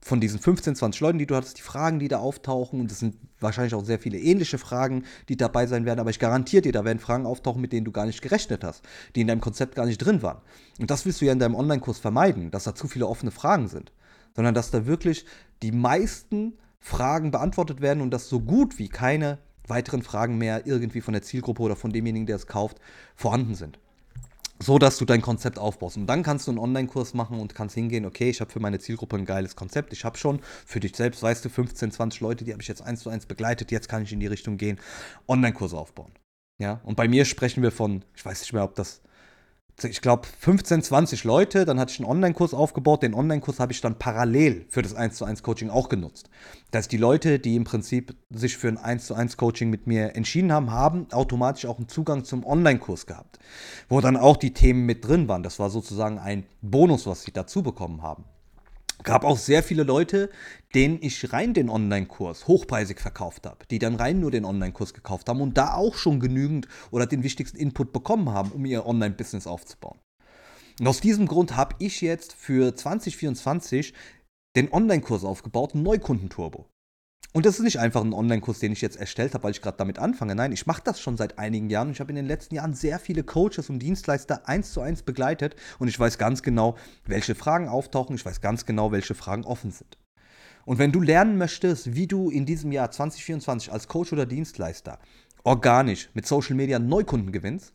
von 0.00 0.20
diesen 0.20 0.38
15, 0.38 0.76
20 0.76 1.00
Leuten, 1.00 1.18
die 1.18 1.26
du 1.26 1.34
hattest, 1.34 1.58
die 1.58 1.62
Fragen, 1.62 1.98
die 1.98 2.08
da 2.08 2.18
auftauchen, 2.18 2.80
und 2.80 2.90
das 2.90 3.00
sind 3.00 3.16
wahrscheinlich 3.40 3.74
auch 3.74 3.84
sehr 3.84 3.98
viele 3.98 4.18
ähnliche 4.18 4.58
Fragen, 4.58 5.04
die 5.28 5.36
dabei 5.36 5.66
sein 5.66 5.84
werden, 5.84 6.00
aber 6.00 6.10
ich 6.10 6.18
garantiere 6.18 6.62
dir, 6.62 6.72
da 6.72 6.84
werden 6.84 6.98
Fragen 6.98 7.26
auftauchen, 7.26 7.60
mit 7.60 7.72
denen 7.72 7.84
du 7.84 7.92
gar 7.92 8.06
nicht 8.06 8.22
gerechnet 8.22 8.64
hast, 8.64 8.82
die 9.14 9.20
in 9.20 9.26
deinem 9.26 9.40
Konzept 9.40 9.74
gar 9.74 9.86
nicht 9.86 9.98
drin 9.98 10.22
waren. 10.22 10.40
Und 10.78 10.90
das 10.90 11.04
willst 11.04 11.20
du 11.20 11.24
ja 11.24 11.32
in 11.32 11.38
deinem 11.38 11.54
Online-Kurs 11.54 11.98
vermeiden, 11.98 12.50
dass 12.50 12.64
da 12.64 12.74
zu 12.74 12.88
viele 12.88 13.06
offene 13.06 13.30
Fragen 13.30 13.68
sind, 13.68 13.92
sondern 14.34 14.54
dass 14.54 14.70
da 14.70 14.86
wirklich 14.86 15.24
die 15.62 15.72
meisten 15.72 16.54
Fragen 16.80 17.30
beantwortet 17.30 17.80
werden 17.80 18.00
und 18.00 18.10
dass 18.10 18.28
so 18.28 18.40
gut 18.40 18.78
wie 18.78 18.88
keine 18.88 19.38
weiteren 19.66 20.02
Fragen 20.02 20.38
mehr 20.38 20.66
irgendwie 20.66 21.00
von 21.00 21.12
der 21.12 21.22
Zielgruppe 21.22 21.62
oder 21.62 21.76
von 21.76 21.92
demjenigen, 21.92 22.26
der 22.26 22.36
es 22.36 22.46
kauft, 22.46 22.78
vorhanden 23.16 23.54
sind 23.54 23.78
so 24.60 24.78
dass 24.78 24.98
du 24.98 25.04
dein 25.04 25.22
Konzept 25.22 25.58
aufbaust. 25.58 25.96
Und 25.96 26.06
dann 26.06 26.22
kannst 26.22 26.46
du 26.46 26.50
einen 26.50 26.58
Online-Kurs 26.58 27.14
machen 27.14 27.40
und 27.40 27.54
kannst 27.54 27.74
hingehen, 27.74 28.04
okay, 28.04 28.30
ich 28.30 28.40
habe 28.40 28.50
für 28.50 28.60
meine 28.60 28.78
Zielgruppe 28.78 29.16
ein 29.16 29.24
geiles 29.24 29.56
Konzept. 29.56 29.92
Ich 29.92 30.04
habe 30.04 30.18
schon 30.18 30.40
für 30.66 30.80
dich 30.80 30.96
selbst, 30.96 31.22
weißt 31.22 31.44
du, 31.44 31.48
15, 31.48 31.92
20 31.92 32.20
Leute, 32.20 32.44
die 32.44 32.52
habe 32.52 32.62
ich 32.62 32.68
jetzt 32.68 32.82
eins 32.82 33.00
zu 33.00 33.10
eins 33.10 33.26
begleitet. 33.26 33.70
Jetzt 33.70 33.88
kann 33.88 34.02
ich 34.02 34.12
in 34.12 34.20
die 34.20 34.26
Richtung 34.26 34.56
gehen, 34.56 34.78
Online-Kurs 35.28 35.74
aufbauen. 35.74 36.12
Ja, 36.58 36.80
und 36.84 36.96
bei 36.96 37.06
mir 37.06 37.24
sprechen 37.24 37.62
wir 37.62 37.70
von, 37.70 38.04
ich 38.16 38.24
weiß 38.24 38.40
nicht 38.40 38.52
mehr, 38.52 38.64
ob 38.64 38.74
das 38.74 39.00
ich 39.84 40.00
glaube, 40.00 40.26
15, 40.40 40.82
20 40.82 41.24
Leute. 41.24 41.64
Dann 41.64 41.78
hatte 41.78 41.92
ich 41.92 42.00
einen 42.00 42.08
Online-Kurs 42.08 42.54
aufgebaut. 42.54 43.02
Den 43.02 43.14
Online-Kurs 43.14 43.60
habe 43.60 43.72
ich 43.72 43.80
dann 43.80 43.98
parallel 43.98 44.66
für 44.68 44.82
das 44.82 44.94
1 44.94 45.16
zu 45.16 45.24
1 45.24 45.42
Coaching 45.42 45.70
auch 45.70 45.88
genutzt. 45.88 46.30
Das 46.70 46.80
heißt, 46.80 46.92
die 46.92 46.96
Leute, 46.96 47.38
die 47.38 47.56
im 47.56 47.64
Prinzip 47.64 48.14
sich 48.30 48.56
für 48.56 48.68
ein 48.68 48.78
1 48.78 49.06
zu 49.06 49.14
1 49.14 49.36
Coaching 49.36 49.70
mit 49.70 49.86
mir 49.86 50.16
entschieden 50.16 50.52
haben, 50.52 50.70
haben 50.70 51.06
automatisch 51.12 51.66
auch 51.66 51.78
einen 51.78 51.88
Zugang 51.88 52.24
zum 52.24 52.44
Online-Kurs 52.44 53.06
gehabt, 53.06 53.38
wo 53.88 54.00
dann 54.00 54.16
auch 54.16 54.36
die 54.36 54.52
Themen 54.52 54.84
mit 54.84 55.06
drin 55.06 55.28
waren. 55.28 55.42
Das 55.42 55.58
war 55.58 55.70
sozusagen 55.70 56.18
ein 56.18 56.44
Bonus, 56.60 57.06
was 57.06 57.22
sie 57.22 57.32
dazu 57.32 57.62
bekommen 57.62 58.02
haben 58.02 58.24
gab 59.04 59.24
auch 59.24 59.38
sehr 59.38 59.62
viele 59.62 59.82
Leute, 59.82 60.30
denen 60.74 60.98
ich 61.00 61.32
rein 61.32 61.54
den 61.54 61.70
Online-Kurs 61.70 62.46
hochpreisig 62.48 63.00
verkauft 63.00 63.46
habe, 63.46 63.64
die 63.70 63.78
dann 63.78 63.94
rein 63.94 64.20
nur 64.20 64.30
den 64.30 64.44
Online-Kurs 64.44 64.94
gekauft 64.94 65.28
haben 65.28 65.40
und 65.40 65.56
da 65.56 65.74
auch 65.74 65.94
schon 65.94 66.20
genügend 66.20 66.68
oder 66.90 67.06
den 67.06 67.22
wichtigsten 67.22 67.56
Input 67.56 67.92
bekommen 67.92 68.30
haben, 68.30 68.52
um 68.52 68.64
ihr 68.64 68.86
Online-Business 68.86 69.46
aufzubauen. 69.46 69.98
Und 70.80 70.86
aus 70.86 71.00
diesem 71.00 71.26
Grund 71.26 71.56
habe 71.56 71.76
ich 71.78 72.00
jetzt 72.00 72.34
für 72.34 72.74
2024 72.74 73.94
den 74.56 74.72
Online-Kurs 74.72 75.24
aufgebaut, 75.24 75.74
Neukundenturbo. 75.74 76.66
Und 77.34 77.44
das 77.44 77.58
ist 77.58 77.64
nicht 77.64 77.78
einfach 77.78 78.02
ein 78.02 78.14
Online-Kurs, 78.14 78.58
den 78.58 78.72
ich 78.72 78.80
jetzt 78.80 78.96
erstellt 78.96 79.34
habe, 79.34 79.44
weil 79.44 79.50
ich 79.50 79.60
gerade 79.60 79.76
damit 79.76 79.98
anfange. 79.98 80.34
Nein, 80.34 80.50
ich 80.52 80.66
mache 80.66 80.82
das 80.82 80.98
schon 80.98 81.18
seit 81.18 81.38
einigen 81.38 81.68
Jahren 81.68 81.90
ich 81.90 82.00
habe 82.00 82.10
in 82.10 82.16
den 82.16 82.26
letzten 82.26 82.54
Jahren 82.54 82.72
sehr 82.72 82.98
viele 82.98 83.22
Coaches 83.22 83.68
und 83.68 83.80
Dienstleister 83.80 84.48
eins 84.48 84.72
zu 84.72 84.80
eins 84.80 85.02
begleitet 85.02 85.54
und 85.78 85.88
ich 85.88 86.00
weiß 86.00 86.16
ganz 86.16 86.42
genau, 86.42 86.76
welche 87.04 87.34
Fragen 87.34 87.68
auftauchen, 87.68 88.16
ich 88.16 88.24
weiß 88.24 88.40
ganz 88.40 88.64
genau, 88.64 88.92
welche 88.92 89.14
Fragen 89.14 89.44
offen 89.44 89.70
sind. 89.70 89.98
Und 90.64 90.78
wenn 90.78 90.92
du 90.92 91.00
lernen 91.00 91.38
möchtest, 91.38 91.94
wie 91.94 92.06
du 92.06 92.30
in 92.30 92.46
diesem 92.46 92.72
Jahr 92.72 92.90
2024 92.90 93.72
als 93.72 93.88
Coach 93.88 94.12
oder 94.12 94.26
Dienstleister 94.26 94.98
organisch 95.44 96.10
mit 96.14 96.26
Social 96.26 96.56
Media 96.56 96.78
Neukunden 96.78 97.32
gewinnst, 97.32 97.74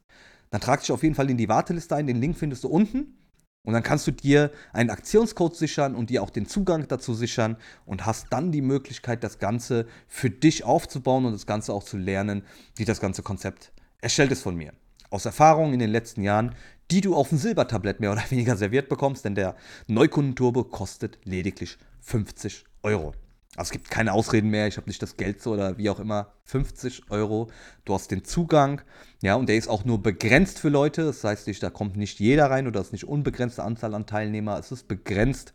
dann 0.49 0.61
trag 0.61 0.81
dich 0.81 0.91
auf 0.91 1.03
jeden 1.03 1.15
Fall 1.15 1.29
in 1.29 1.37
die 1.37 1.49
Warteliste 1.49 1.95
ein. 1.95 2.05
Den 2.05 2.21
Link 2.21 2.37
findest 2.37 2.63
du 2.63 2.67
unten. 2.67 3.17
Und 3.65 3.73
dann 3.73 3.83
kannst 3.83 4.05
du 4.07 4.11
dir 4.11 4.51
einen 4.73 4.89
Aktionscode 4.89 5.55
sichern 5.55 5.95
und 5.95 6.09
dir 6.09 6.21
auch 6.21 6.29
den 6.29 6.45
Zugang 6.45 6.87
dazu 6.89 7.13
sichern 7.13 7.55
und 7.85 8.05
hast 8.05 8.27
dann 8.29 8.51
die 8.51 8.61
Möglichkeit, 8.61 9.23
das 9.23 9.39
Ganze 9.39 9.87
für 10.07 10.29
dich 10.29 10.65
aufzubauen 10.65 11.25
und 11.25 11.31
das 11.31 11.45
Ganze 11.45 11.73
auch 11.73 11.83
zu 11.83 11.97
lernen, 11.97 12.43
wie 12.75 12.83
das 12.83 12.99
ganze 12.99 13.23
Konzept 13.23 13.71
erstellt 14.01 14.33
ist 14.33 14.41
von 14.41 14.55
mir. 14.55 14.73
Aus 15.09 15.25
Erfahrung 15.25 15.71
in 15.71 15.79
den 15.79 15.91
letzten 15.91 16.23
Jahren, 16.23 16.55
die 16.91 16.99
du 16.99 17.15
auf 17.15 17.29
dem 17.29 17.37
Silbertablett 17.37 18.01
mehr 18.01 18.11
oder 18.11 18.23
weniger 18.29 18.57
serviert 18.57 18.89
bekommst, 18.89 19.23
denn 19.23 19.35
der 19.35 19.55
Neukundenturbo 19.87 20.65
kostet 20.65 21.19
lediglich 21.23 21.77
50 22.01 22.65
Euro. 22.83 23.13
Also 23.55 23.67
es 23.67 23.71
gibt 23.71 23.91
keine 23.91 24.13
Ausreden 24.13 24.49
mehr, 24.49 24.67
ich 24.67 24.77
habe 24.77 24.89
nicht 24.89 25.01
das 25.01 25.15
Geld 25.15 25.41
so 25.41 25.53
oder 25.53 25.77
wie 25.77 25.89
auch 25.89 25.99
immer. 25.99 26.33
50 26.45 27.11
Euro, 27.11 27.51
du 27.85 27.93
hast 27.93 28.09
den 28.09 28.23
Zugang, 28.23 28.81
ja, 29.21 29.35
und 29.35 29.47
der 29.47 29.57
ist 29.57 29.67
auch 29.67 29.85
nur 29.85 30.01
begrenzt 30.01 30.57
für 30.59 30.69
Leute. 30.69 31.05
Das 31.05 31.23
heißt 31.23 31.47
nicht, 31.47 31.61
da 31.61 31.69
kommt 31.69 31.95
nicht 31.95 32.19
jeder 32.19 32.49
rein 32.49 32.67
oder 32.67 32.79
es 32.79 32.87
ist 32.87 32.93
nicht 32.93 33.07
unbegrenzte 33.07 33.63
Anzahl 33.63 33.93
an 33.93 34.07
Teilnehmer. 34.07 34.57
Es 34.57 34.71
ist 34.71 34.87
begrenzt, 34.87 35.53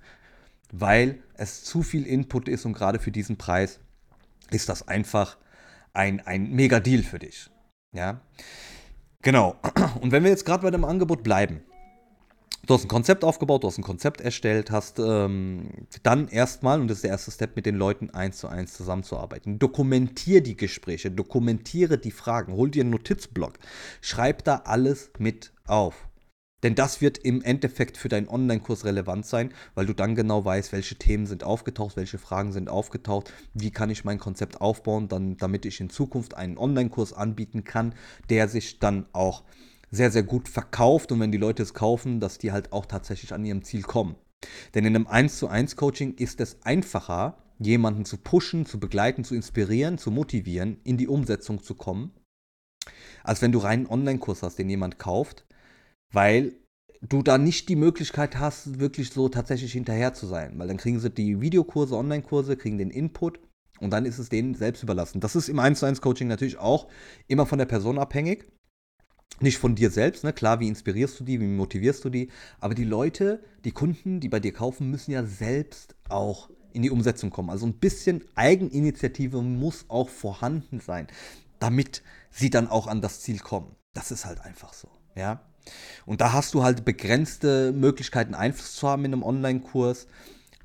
weil 0.72 1.22
es 1.34 1.64
zu 1.64 1.82
viel 1.82 2.06
Input 2.06 2.48
ist 2.48 2.64
und 2.64 2.72
gerade 2.72 3.00
für 3.00 3.10
diesen 3.10 3.36
Preis 3.36 3.80
ist 4.50 4.68
das 4.68 4.86
einfach 4.86 5.36
ein, 5.92 6.20
ein 6.20 6.52
mega 6.52 6.78
Deal 6.78 7.02
für 7.02 7.18
dich. 7.18 7.50
Ja, 7.92 8.20
genau. 9.22 9.56
Und 10.00 10.12
wenn 10.12 10.22
wir 10.22 10.30
jetzt 10.30 10.46
gerade 10.46 10.62
bei 10.62 10.70
dem 10.70 10.84
Angebot 10.84 11.24
bleiben, 11.24 11.62
Du 12.68 12.74
hast 12.74 12.84
ein 12.84 12.88
Konzept 12.88 13.24
aufgebaut, 13.24 13.64
du 13.64 13.68
hast 13.68 13.78
ein 13.78 13.82
Konzept 13.82 14.20
erstellt, 14.20 14.70
hast 14.70 14.98
ähm, 14.98 15.70
dann 16.02 16.28
erstmal, 16.28 16.82
und 16.82 16.88
das 16.88 16.98
ist 16.98 17.04
der 17.04 17.12
erste 17.12 17.30
Step, 17.30 17.56
mit 17.56 17.64
den 17.64 17.76
Leuten 17.76 18.10
eins 18.10 18.36
zu 18.36 18.46
eins 18.46 18.74
zusammenzuarbeiten. 18.74 19.58
Dokumentiere 19.58 20.42
die 20.42 20.54
Gespräche, 20.54 21.10
dokumentiere 21.10 21.96
die 21.96 22.10
Fragen, 22.10 22.52
hol 22.52 22.70
dir 22.70 22.82
einen 22.82 22.90
Notizblock, 22.90 23.54
schreib 24.02 24.44
da 24.44 24.56
alles 24.66 25.10
mit 25.18 25.54
auf. 25.66 26.08
Denn 26.62 26.74
das 26.74 27.00
wird 27.00 27.16
im 27.16 27.40
Endeffekt 27.40 27.96
für 27.96 28.10
deinen 28.10 28.28
Online-Kurs 28.28 28.84
relevant 28.84 29.24
sein, 29.24 29.54
weil 29.74 29.86
du 29.86 29.94
dann 29.94 30.14
genau 30.14 30.44
weißt, 30.44 30.72
welche 30.72 30.96
Themen 30.96 31.24
sind 31.24 31.44
aufgetaucht, 31.44 31.96
welche 31.96 32.18
Fragen 32.18 32.52
sind 32.52 32.68
aufgetaucht, 32.68 33.32
wie 33.54 33.70
kann 33.70 33.88
ich 33.88 34.04
mein 34.04 34.18
Konzept 34.18 34.60
aufbauen, 34.60 35.08
dann, 35.08 35.38
damit 35.38 35.64
ich 35.64 35.80
in 35.80 35.88
Zukunft 35.88 36.34
einen 36.34 36.58
Online-Kurs 36.58 37.14
anbieten 37.14 37.64
kann, 37.64 37.94
der 38.28 38.46
sich 38.46 38.78
dann 38.78 39.06
auch 39.14 39.44
sehr, 39.90 40.10
sehr 40.10 40.22
gut 40.22 40.48
verkauft 40.48 41.12
und 41.12 41.20
wenn 41.20 41.32
die 41.32 41.38
Leute 41.38 41.62
es 41.62 41.74
kaufen, 41.74 42.20
dass 42.20 42.38
die 42.38 42.52
halt 42.52 42.72
auch 42.72 42.86
tatsächlich 42.86 43.32
an 43.32 43.44
ihrem 43.44 43.62
Ziel 43.62 43.82
kommen. 43.82 44.16
Denn 44.74 44.84
in 44.84 44.94
einem 44.94 45.06
1 45.06 45.38
zu 45.38 45.48
1 45.48 45.76
Coaching 45.76 46.14
ist 46.14 46.40
es 46.40 46.62
einfacher, 46.62 47.42
jemanden 47.58 48.04
zu 48.04 48.18
pushen, 48.18 48.66
zu 48.66 48.78
begleiten, 48.78 49.24
zu 49.24 49.34
inspirieren, 49.34 49.98
zu 49.98 50.10
motivieren, 50.10 50.78
in 50.84 50.96
die 50.96 51.08
Umsetzung 51.08 51.62
zu 51.62 51.74
kommen, 51.74 52.12
als 53.24 53.42
wenn 53.42 53.52
du 53.52 53.58
reinen 53.58 53.86
Online-Kurs 53.86 54.42
hast, 54.42 54.58
den 54.58 54.70
jemand 54.70 54.98
kauft, 54.98 55.44
weil 56.12 56.54
du 57.00 57.22
da 57.22 57.38
nicht 57.38 57.68
die 57.68 57.76
Möglichkeit 57.76 58.38
hast, 58.38 58.78
wirklich 58.78 59.10
so 59.10 59.28
tatsächlich 59.28 59.72
hinterher 59.72 60.14
zu 60.14 60.26
sein. 60.26 60.58
Weil 60.58 60.68
dann 60.68 60.76
kriegen 60.76 61.00
sie 61.00 61.10
die 61.10 61.40
Videokurse, 61.40 61.96
Online-Kurse, 61.96 62.56
kriegen 62.56 62.78
den 62.78 62.90
Input 62.90 63.40
und 63.80 63.90
dann 63.90 64.04
ist 64.04 64.18
es 64.18 64.28
denen 64.28 64.54
selbst 64.54 64.82
überlassen. 64.82 65.20
Das 65.20 65.36
ist 65.36 65.48
im 65.48 65.58
1 65.58 65.80
zu 65.80 65.86
1 65.86 66.00
Coaching 66.00 66.28
natürlich 66.28 66.58
auch 66.58 66.88
immer 67.26 67.46
von 67.46 67.58
der 67.58 67.66
Person 67.66 67.98
abhängig 67.98 68.46
nicht 69.40 69.58
von 69.58 69.74
dir 69.74 69.90
selbst, 69.90 70.24
ne? 70.24 70.32
Klar, 70.32 70.60
wie 70.60 70.68
inspirierst 70.68 71.20
du 71.20 71.24
die, 71.24 71.40
wie 71.40 71.46
motivierst 71.46 72.04
du 72.04 72.10
die, 72.10 72.28
aber 72.60 72.74
die 72.74 72.84
Leute, 72.84 73.40
die 73.64 73.72
Kunden, 73.72 74.20
die 74.20 74.28
bei 74.28 74.40
dir 74.40 74.52
kaufen, 74.52 74.90
müssen 74.90 75.12
ja 75.12 75.24
selbst 75.24 75.94
auch 76.08 76.50
in 76.72 76.82
die 76.82 76.90
Umsetzung 76.90 77.30
kommen. 77.30 77.50
Also 77.50 77.66
ein 77.66 77.74
bisschen 77.74 78.24
Eigeninitiative 78.34 79.42
muss 79.42 79.86
auch 79.88 80.08
vorhanden 80.08 80.80
sein, 80.80 81.06
damit 81.58 82.02
sie 82.30 82.50
dann 82.50 82.68
auch 82.68 82.86
an 82.86 83.00
das 83.00 83.20
Ziel 83.20 83.38
kommen. 83.38 83.74
Das 83.94 84.10
ist 84.10 84.24
halt 84.26 84.40
einfach 84.40 84.72
so, 84.72 84.88
ja. 85.14 85.40
Und 86.06 86.20
da 86.20 86.32
hast 86.32 86.54
du 86.54 86.62
halt 86.62 86.84
begrenzte 86.84 87.72
Möglichkeiten, 87.72 88.34
Einfluss 88.34 88.76
zu 88.76 88.88
haben 88.88 89.04
in 89.04 89.12
einem 89.12 89.22
Online-Kurs. 89.22 90.06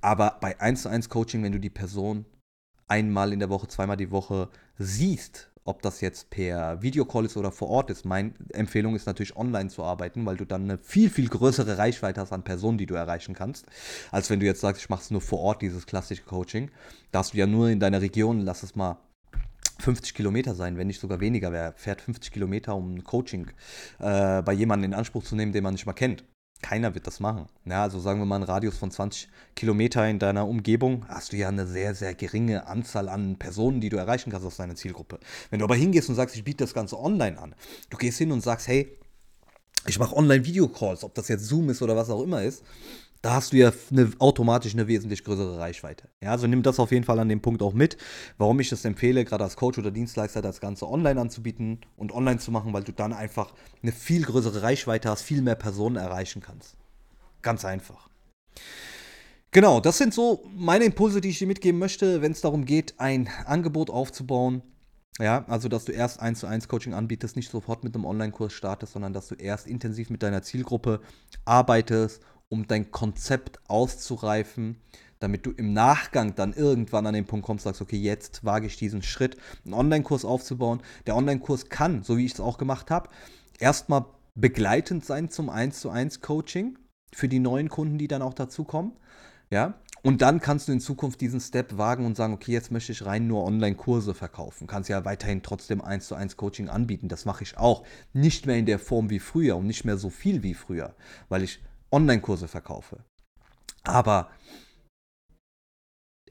Aber 0.02 0.38
bei 0.42 0.60
1 0.60 0.84
zu 0.84 0.90
1 0.90 1.10
Coaching, 1.10 1.44
wenn 1.44 1.52
du 1.52 1.60
die 1.60 1.70
Person 1.70 2.26
einmal 2.88 3.34
in 3.34 3.40
der 3.40 3.50
Woche, 3.50 3.68
zweimal 3.68 3.98
die 3.98 4.12
Woche 4.12 4.50
siehst, 4.78 5.53
ob 5.66 5.82
das 5.82 6.02
jetzt 6.02 6.30
per 6.30 6.82
Videocall 6.82 7.26
ist 7.26 7.38
oder 7.38 7.52
vor 7.52 7.70
Ort 7.70 7.90
ist. 7.90 8.06
Meine 8.06 8.34
Empfehlung 8.54 8.96
ist 8.96 9.06
natürlich 9.06 9.36
online 9.36 9.70
zu 9.70 9.84
arbeiten, 9.84 10.26
weil 10.26 10.38
du 10.38 10.46
dann 10.46 10.64
eine 10.64 10.78
viel, 10.78 11.10
viel 11.10 11.30
größere 11.30 11.78
Reichweite 11.78 12.22
hast 12.22 12.34
an 12.34 12.44
Personen, 12.44 12.78
die 12.78 12.86
du 12.86 12.96
erreichen 12.96 13.34
kannst, 13.34 13.66
als 14.12 14.30
wenn 14.30 14.40
du 14.40 14.46
jetzt 14.46 14.62
sagst, 14.62 14.82
ich 14.82 14.90
mache 14.90 15.04
es 15.04 15.12
nur 15.12 15.22
vor 15.22 15.40
Ort, 15.40 15.62
dieses 15.62 15.86
klassische 15.86 16.24
Coaching. 16.24 16.70
Da 17.12 17.20
hast 17.20 17.34
du 17.34 17.38
ja 17.38 17.48
nur 17.48 17.70
in 17.70 17.80
deiner 17.80 18.02
Region, 18.02 18.42
lass 18.42 18.64
es 18.64 18.76
mal 18.76 18.98
50 19.80 20.14
Kilometer 20.14 20.56
sein, 20.56 20.78
wenn 20.78 20.88
nicht 20.88 21.00
sogar 21.00 21.20
weniger. 21.20 21.52
Wer 21.52 21.74
fährt 21.74 22.02
50 22.02 22.32
Kilometer, 22.32 22.76
um 22.76 22.96
ein 22.96 23.04
Coaching 23.04 23.48
äh, 24.00 24.42
bei 24.42 24.54
jemandem 24.54 24.92
in 24.92 24.98
Anspruch 24.98 25.24
zu 25.24 25.36
nehmen, 25.36 25.52
den 25.52 25.64
man 25.64 25.74
nicht 25.74 25.86
mal 25.86 25.94
kennt? 25.94 26.24
Keiner 26.64 26.96
wird 26.96 27.06
das 27.06 27.20
machen. 27.20 27.48
Ja, 27.66 27.84
also 27.84 28.00
sagen 28.00 28.20
wir 28.20 28.26
mal 28.26 28.38
einen 28.38 28.46
Radius 28.46 28.78
von 28.78 28.90
20 28.90 29.30
Kilometer 29.56 30.08
in 30.10 30.18
deiner 30.18 30.48
Umgebung, 30.48 31.06
hast 31.08 31.32
du 31.32 31.38
ja 31.38 31.50
eine 31.50 31.68
sehr, 31.68 31.94
sehr 31.94 32.16
geringe 32.16 32.66
Anzahl 32.66 33.10
an 33.10 33.38
Personen, 33.38 33.82
die 33.82 33.90
du 33.90 33.98
erreichen 33.98 34.32
kannst 34.32 34.48
aus 34.48 34.58
deiner 34.58 34.76
Zielgruppe. 34.76 35.20
Wenn 35.52 35.60
du 35.60 35.66
aber 35.66 35.76
hingehst 35.76 36.10
und 36.10 36.16
sagst, 36.16 36.36
ich 36.36 36.44
biete 36.44 36.64
das 36.64 36.74
Ganze 36.74 37.00
online 37.00 37.38
an, 37.38 37.54
du 37.92 37.98
gehst 37.98 38.18
hin 38.18 38.32
und 38.32 38.42
sagst, 38.42 38.68
hey, 38.68 38.98
ich 39.86 40.00
mache 40.00 40.16
Online-Videocalls, 40.16 41.04
ob 41.04 41.14
das 41.14 41.28
jetzt 41.28 41.46
Zoom 41.46 41.70
ist 41.70 41.82
oder 41.82 41.96
was 41.96 42.10
auch 42.10 42.24
immer 42.24 42.42
ist, 42.42 42.64
da 43.24 43.36
hast 43.36 43.54
du 43.54 43.58
ja 43.58 43.72
eine, 43.90 44.12
automatisch 44.20 44.74
eine 44.74 44.88
wesentlich 44.88 45.24
größere 45.24 45.58
Reichweite. 45.58 46.10
Ja, 46.22 46.32
also 46.32 46.46
nimm 46.46 46.62
das 46.62 46.78
auf 46.78 46.92
jeden 46.92 47.06
Fall 47.06 47.20
an 47.20 47.30
dem 47.30 47.42
Punkt 47.42 47.62
auch 47.64 47.74
mit, 47.74 47.96
warum 48.38 48.60
ich 48.60 48.70
es 48.72 48.84
empfehle, 48.84 49.24
gerade 49.24 49.46
als 49.46 49.56
Coach 49.56 49.80
oder 49.80 49.92
Dienstleister 49.92 50.42
das 50.42 50.60
Ganze 50.60 50.90
online 50.90 51.20
anzubieten 51.20 51.80
und 51.96 52.12
online 52.12 52.40
zu 52.40 52.52
machen, 52.52 52.74
weil 52.74 52.84
du 52.84 52.92
dann 52.92 53.14
einfach 53.14 53.54
eine 53.82 53.94
viel 53.94 54.24
größere 54.24 54.62
Reichweite 54.62 55.10
hast, 55.10 55.22
viel 55.22 55.42
mehr 55.42 55.56
Personen 55.56 55.96
erreichen 55.96 56.42
kannst. 56.42 56.76
Ganz 57.42 57.64
einfach. 57.64 58.10
Genau, 59.52 59.80
das 59.80 59.98
sind 59.98 60.14
so 60.14 60.44
meine 60.54 60.84
Impulse, 60.84 61.22
die 61.22 61.30
ich 61.30 61.40
dir 61.40 61.48
mitgeben 61.48 61.80
möchte, 61.80 62.22
wenn 62.22 62.34
es 62.34 62.42
darum 62.42 62.66
geht, 62.66 62.96
ein 62.98 63.30
Angebot 63.46 63.90
aufzubauen. 63.90 64.64
Ja, 65.20 65.46
also 65.48 65.70
dass 65.70 65.86
du 65.86 65.92
erst 65.92 66.20
1 66.20 66.40
zu 66.40 66.48
1 66.48 66.68
Coaching 66.68 66.94
anbietest, 66.94 67.36
nicht 67.36 67.52
sofort 67.52 67.84
mit 67.84 67.94
einem 67.96 68.04
Online-Kurs 68.04 68.52
startest, 68.52 68.94
sondern 68.94 69.14
dass 69.14 69.28
du 69.28 69.36
erst 69.36 69.68
intensiv 69.68 70.10
mit 70.10 70.24
deiner 70.24 70.42
Zielgruppe 70.42 71.02
arbeitest 71.46 72.22
um 72.54 72.68
dein 72.68 72.92
Konzept 72.92 73.60
auszureifen, 73.68 74.78
damit 75.20 75.48
du 75.48 75.52
im 75.52 75.74
Nachgang 75.74 76.36
dann 76.36 76.54
irgendwann 76.54 77.08
an 77.08 77.16
den 77.16 77.26
Punkt 77.26 77.48
kommst, 77.48 77.64
sagst, 77.64 77.82
okay, 77.82 77.98
jetzt 77.98 78.46
wage 78.46 78.68
ich 78.68 78.78
diesen 78.78 79.02
Schritt, 79.02 79.38
einen 79.66 79.74
Online-Kurs 79.74 80.24
aufzubauen. 80.24 80.82
Der 81.08 81.16
Online-Kurs 81.16 81.70
kann, 81.70 82.04
so 82.04 82.16
wie 82.16 82.26
ich 82.26 82.34
es 82.34 82.40
auch 82.40 82.60
gemacht 82.60 82.92
habe, 82.92 83.10
erstmal 83.58 84.06
begleitend 84.36 85.04
sein 85.04 85.32
zum 85.32 85.50
1 85.50 85.80
zu 85.80 85.90
1 85.90 86.22
Coaching 86.22 86.78
für 87.12 87.28
die 87.28 87.40
neuen 87.40 87.70
Kunden, 87.70 87.98
die 87.98 88.08
dann 88.08 88.22
auch 88.22 88.36
dazukommen. 88.36 88.92
Ja, 89.50 89.74
und 90.04 90.22
dann 90.22 90.40
kannst 90.40 90.68
du 90.68 90.74
in 90.74 90.80
Zukunft 90.80 91.22
diesen 91.22 91.40
Step 91.40 91.78
wagen 91.78 92.06
und 92.06 92.16
sagen, 92.16 92.34
okay, 92.34 92.52
jetzt 92.52 92.72
möchte 92.72 92.92
ich 92.92 93.04
rein 93.04 93.26
nur 93.26 93.46
Online-Kurse 93.46 94.14
verkaufen. 94.14 94.68
Kannst 94.68 94.90
ja 94.90 95.06
weiterhin 95.06 95.42
trotzdem 95.42 95.82
1 95.82 96.08
zu 96.08 96.14
1 96.14 96.38
Coaching 96.38 96.70
anbieten. 96.70 97.08
Das 97.08 97.26
mache 97.26 97.44
ich 97.44 97.58
auch. 97.58 97.84
Nicht 98.14 98.46
mehr 98.46 98.58
in 98.58 98.68
der 98.68 98.78
Form 98.78 99.10
wie 99.10 99.20
früher 99.20 99.58
und 99.58 99.66
nicht 99.66 99.86
mehr 99.86 99.98
so 99.98 100.12
viel 100.12 100.44
wie 100.44 100.54
früher, 100.54 100.94
weil 101.30 101.42
ich 101.42 101.62
Online-Kurse 101.94 102.48
verkaufe. 102.48 103.04
Aber 103.84 104.30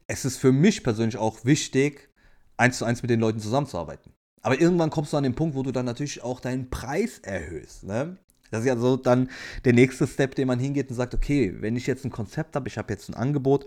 es 0.06 0.24
ist 0.24 0.36
für 0.36 0.52
mich 0.52 0.82
persönlich 0.82 1.16
auch 1.16 1.44
wichtig, 1.44 2.10
eins 2.56 2.78
zu 2.78 2.84
eins 2.84 3.02
mit 3.02 3.10
den 3.10 3.20
Leuten 3.20 3.40
zusammenzuarbeiten. 3.40 4.12
Aber 4.42 4.60
irgendwann 4.60 4.90
kommst 4.90 5.12
du 5.12 5.16
an 5.16 5.22
den 5.22 5.34
Punkt, 5.34 5.54
wo 5.54 5.62
du 5.62 5.72
dann 5.72 5.86
natürlich 5.86 6.22
auch 6.22 6.40
deinen 6.40 6.68
Preis 6.68 7.18
erhöhst. 7.20 7.84
Ne? 7.84 8.18
Das 8.50 8.60
ist 8.60 8.66
ja 8.66 8.76
so 8.76 8.96
dann 8.96 9.30
der 9.64 9.72
nächste 9.72 10.06
Step, 10.06 10.34
den 10.34 10.48
man 10.48 10.58
hingeht 10.58 10.90
und 10.90 10.96
sagt, 10.96 11.14
okay, 11.14 11.54
wenn 11.60 11.76
ich 11.76 11.86
jetzt 11.86 12.04
ein 12.04 12.10
Konzept 12.10 12.56
habe, 12.56 12.68
ich 12.68 12.76
habe 12.76 12.92
jetzt 12.92 13.08
ein 13.08 13.14
Angebot, 13.14 13.66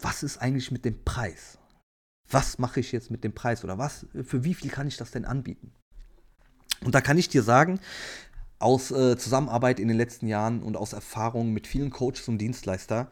was 0.00 0.22
ist 0.22 0.38
eigentlich 0.38 0.70
mit 0.70 0.84
dem 0.84 1.04
Preis? 1.04 1.58
Was 2.28 2.58
mache 2.58 2.80
ich 2.80 2.92
jetzt 2.92 3.10
mit 3.10 3.24
dem 3.24 3.34
Preis 3.34 3.62
oder 3.62 3.76
was, 3.76 4.06
für 4.24 4.44
wie 4.44 4.54
viel 4.54 4.70
kann 4.70 4.88
ich 4.88 4.96
das 4.96 5.10
denn 5.10 5.24
anbieten? 5.24 5.72
Und 6.82 6.94
da 6.94 7.00
kann 7.00 7.18
ich 7.18 7.28
dir 7.28 7.42
sagen, 7.42 7.78
aus 8.60 8.90
äh, 8.90 9.16
Zusammenarbeit 9.16 9.80
in 9.80 9.88
den 9.88 9.96
letzten 9.96 10.28
Jahren 10.28 10.62
und 10.62 10.76
aus 10.76 10.92
Erfahrung 10.92 11.52
mit 11.52 11.66
vielen 11.66 11.90
Coaches 11.90 12.28
und 12.28 12.38
Dienstleister, 12.38 13.10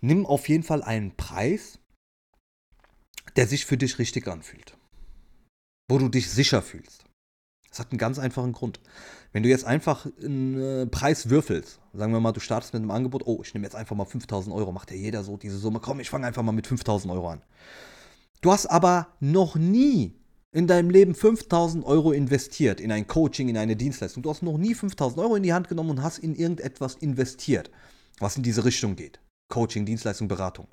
nimm 0.00 0.26
auf 0.26 0.48
jeden 0.48 0.62
Fall 0.62 0.82
einen 0.82 1.16
Preis, 1.16 1.78
der 3.34 3.46
sich 3.46 3.66
für 3.66 3.76
dich 3.76 3.98
richtig 3.98 4.28
anfühlt. 4.28 4.76
Wo 5.88 5.98
du 5.98 6.08
dich 6.08 6.30
sicher 6.30 6.62
fühlst. 6.62 7.04
Das 7.70 7.80
hat 7.80 7.92
einen 7.92 7.98
ganz 7.98 8.18
einfachen 8.18 8.52
Grund. 8.52 8.80
Wenn 9.32 9.42
du 9.42 9.48
jetzt 9.48 9.64
einfach 9.64 10.06
einen 10.22 10.60
äh, 10.60 10.86
Preis 10.86 11.28
würfelst, 11.28 11.80
sagen 11.92 12.12
wir 12.12 12.20
mal, 12.20 12.32
du 12.32 12.40
startest 12.40 12.72
mit 12.72 12.80
einem 12.80 12.90
Angebot, 12.90 13.26
oh, 13.26 13.40
ich 13.42 13.52
nehme 13.52 13.66
jetzt 13.66 13.76
einfach 13.76 13.96
mal 13.96 14.06
5000 14.06 14.54
Euro, 14.54 14.72
macht 14.72 14.90
ja 14.90 14.96
jeder 14.96 15.24
so 15.24 15.36
diese 15.36 15.58
Summe, 15.58 15.80
komm, 15.80 16.00
ich 16.00 16.10
fange 16.10 16.26
einfach 16.26 16.42
mal 16.42 16.52
mit 16.52 16.66
5000 16.66 17.12
Euro 17.12 17.30
an. 17.30 17.42
Du 18.40 18.52
hast 18.52 18.66
aber 18.66 19.08
noch 19.20 19.56
nie 19.56 20.14
in 20.52 20.66
deinem 20.66 20.90
Leben 20.90 21.14
5000 21.14 21.84
Euro 21.84 22.12
investiert 22.12 22.80
in 22.80 22.92
ein 22.92 23.06
Coaching, 23.06 23.48
in 23.48 23.56
eine 23.56 23.76
Dienstleistung. 23.76 24.22
Du 24.22 24.30
hast 24.30 24.42
noch 24.42 24.58
nie 24.58 24.74
5000 24.74 25.20
Euro 25.20 25.36
in 25.36 25.42
die 25.42 25.52
Hand 25.52 25.68
genommen 25.68 25.90
und 25.90 26.02
hast 26.02 26.18
in 26.18 26.34
irgendetwas 26.34 26.94
investiert, 26.94 27.70
was 28.18 28.36
in 28.36 28.42
diese 28.42 28.64
Richtung 28.64 28.96
geht. 28.96 29.20
Coaching, 29.48 29.86
Dienstleistung, 29.86 30.28
Beratung. 30.28 30.68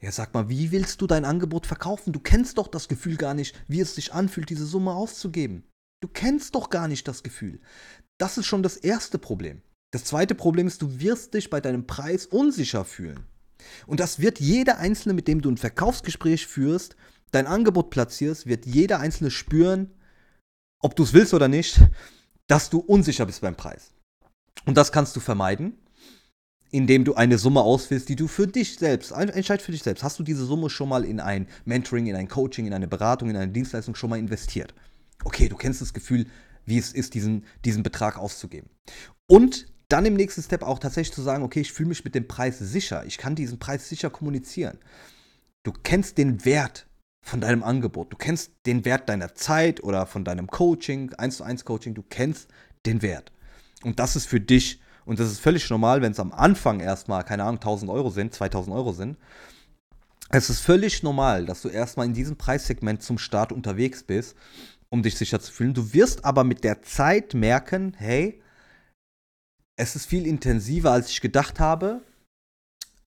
Ja, 0.00 0.12
sag 0.12 0.32
mal, 0.32 0.48
wie 0.48 0.72
willst 0.72 1.02
du 1.02 1.06
dein 1.06 1.24
Angebot 1.26 1.66
verkaufen? 1.66 2.12
Du 2.12 2.20
kennst 2.20 2.56
doch 2.56 2.68
das 2.68 2.88
Gefühl 2.88 3.16
gar 3.16 3.34
nicht, 3.34 3.54
wie 3.68 3.80
es 3.80 3.94
sich 3.94 4.14
anfühlt, 4.14 4.48
diese 4.48 4.64
Summe 4.64 4.94
auszugeben. 4.94 5.64
Du 6.00 6.08
kennst 6.08 6.54
doch 6.54 6.70
gar 6.70 6.88
nicht 6.88 7.06
das 7.06 7.22
Gefühl. 7.22 7.60
Das 8.18 8.38
ist 8.38 8.46
schon 8.46 8.62
das 8.62 8.78
erste 8.78 9.18
Problem. 9.18 9.60
Das 9.90 10.04
zweite 10.04 10.34
Problem 10.34 10.66
ist, 10.66 10.80
du 10.80 11.00
wirst 11.00 11.34
dich 11.34 11.50
bei 11.50 11.60
deinem 11.60 11.86
Preis 11.86 12.26
unsicher 12.26 12.84
fühlen. 12.84 13.26
Und 13.86 14.00
das 14.00 14.20
wird 14.20 14.40
jeder 14.40 14.78
Einzelne, 14.78 15.12
mit 15.12 15.28
dem 15.28 15.42
du 15.42 15.50
ein 15.50 15.58
Verkaufsgespräch 15.58 16.46
führst, 16.46 16.96
dein 17.30 17.46
Angebot 17.46 17.90
platzierst, 17.90 18.46
wird 18.46 18.66
jeder 18.66 19.00
Einzelne 19.00 19.30
spüren, 19.30 19.90
ob 20.80 20.96
du 20.96 21.02
es 21.02 21.12
willst 21.12 21.34
oder 21.34 21.48
nicht, 21.48 21.80
dass 22.46 22.70
du 22.70 22.78
unsicher 22.78 23.26
bist 23.26 23.40
beim 23.42 23.54
Preis. 23.54 23.92
Und 24.64 24.76
das 24.76 24.92
kannst 24.92 25.14
du 25.16 25.20
vermeiden, 25.20 25.78
indem 26.70 27.04
du 27.04 27.14
eine 27.14 27.38
Summe 27.38 27.60
auswählst, 27.60 28.08
die 28.08 28.16
du 28.16 28.28
für 28.28 28.46
dich 28.46 28.78
selbst, 28.78 29.12
entscheid 29.12 29.60
für 29.62 29.72
dich 29.72 29.82
selbst. 29.82 30.02
Hast 30.02 30.18
du 30.18 30.22
diese 30.22 30.44
Summe 30.44 30.70
schon 30.70 30.88
mal 30.88 31.04
in 31.04 31.20
ein 31.20 31.48
Mentoring, 31.64 32.06
in 32.06 32.16
ein 32.16 32.28
Coaching, 32.28 32.66
in 32.66 32.74
eine 32.74 32.88
Beratung, 32.88 33.30
in 33.30 33.36
eine 33.36 33.52
Dienstleistung 33.52 33.94
schon 33.94 34.10
mal 34.10 34.18
investiert? 34.18 34.74
Okay, 35.24 35.48
du 35.48 35.56
kennst 35.56 35.80
das 35.80 35.92
Gefühl, 35.92 36.26
wie 36.64 36.78
es 36.78 36.92
ist, 36.92 37.14
diesen, 37.14 37.44
diesen 37.64 37.82
Betrag 37.82 38.18
auszugeben. 38.18 38.70
Und 39.26 39.66
dann 39.88 40.06
im 40.06 40.14
nächsten 40.14 40.42
Step 40.42 40.62
auch 40.62 40.78
tatsächlich 40.78 41.14
zu 41.14 41.22
sagen, 41.22 41.42
okay, 41.42 41.60
ich 41.60 41.72
fühle 41.72 41.88
mich 41.88 42.04
mit 42.04 42.14
dem 42.14 42.28
Preis 42.28 42.58
sicher. 42.58 43.04
Ich 43.06 43.18
kann 43.18 43.34
diesen 43.34 43.58
Preis 43.58 43.88
sicher 43.88 44.08
kommunizieren. 44.08 44.78
Du 45.64 45.72
kennst 45.72 46.16
den 46.16 46.44
Wert 46.44 46.86
von 47.22 47.40
deinem 47.40 47.62
Angebot. 47.62 48.12
Du 48.12 48.16
kennst 48.16 48.52
den 48.66 48.84
Wert 48.84 49.08
deiner 49.08 49.34
Zeit 49.34 49.82
oder 49.82 50.06
von 50.06 50.24
deinem 50.24 50.46
Coaching, 50.46 51.12
1 51.14 51.38
zu 51.38 51.44
1 51.44 51.64
Coaching. 51.64 51.94
Du 51.94 52.02
kennst 52.02 52.48
den 52.86 53.02
Wert. 53.02 53.32
Und 53.82 53.98
das 53.98 54.16
ist 54.16 54.26
für 54.26 54.40
dich, 54.40 54.80
und 55.04 55.18
das 55.18 55.30
ist 55.30 55.40
völlig 55.40 55.68
normal, 55.70 56.02
wenn 56.02 56.12
es 56.12 56.20
am 56.20 56.32
Anfang 56.32 56.80
erstmal, 56.80 57.24
keine 57.24 57.44
Ahnung, 57.44 57.56
1000 57.56 57.90
Euro 57.90 58.10
sind, 58.10 58.34
2000 58.34 58.74
Euro 58.74 58.92
sind. 58.92 59.16
Es 60.30 60.48
ist 60.48 60.60
völlig 60.60 61.02
normal, 61.02 61.46
dass 61.46 61.62
du 61.62 61.68
erstmal 61.68 62.06
in 62.06 62.14
diesem 62.14 62.36
Preissegment 62.36 63.02
zum 63.02 63.18
Start 63.18 63.52
unterwegs 63.52 64.04
bist, 64.04 64.36
um 64.88 65.02
dich 65.02 65.16
sicher 65.16 65.40
zu 65.40 65.50
fühlen. 65.50 65.74
Du 65.74 65.92
wirst 65.92 66.24
aber 66.24 66.44
mit 66.44 66.62
der 66.62 66.82
Zeit 66.82 67.34
merken, 67.34 67.94
hey, 67.96 68.40
es 69.76 69.96
ist 69.96 70.06
viel 70.06 70.26
intensiver, 70.26 70.92
als 70.92 71.10
ich 71.10 71.20
gedacht 71.20 71.58
habe. 71.58 72.02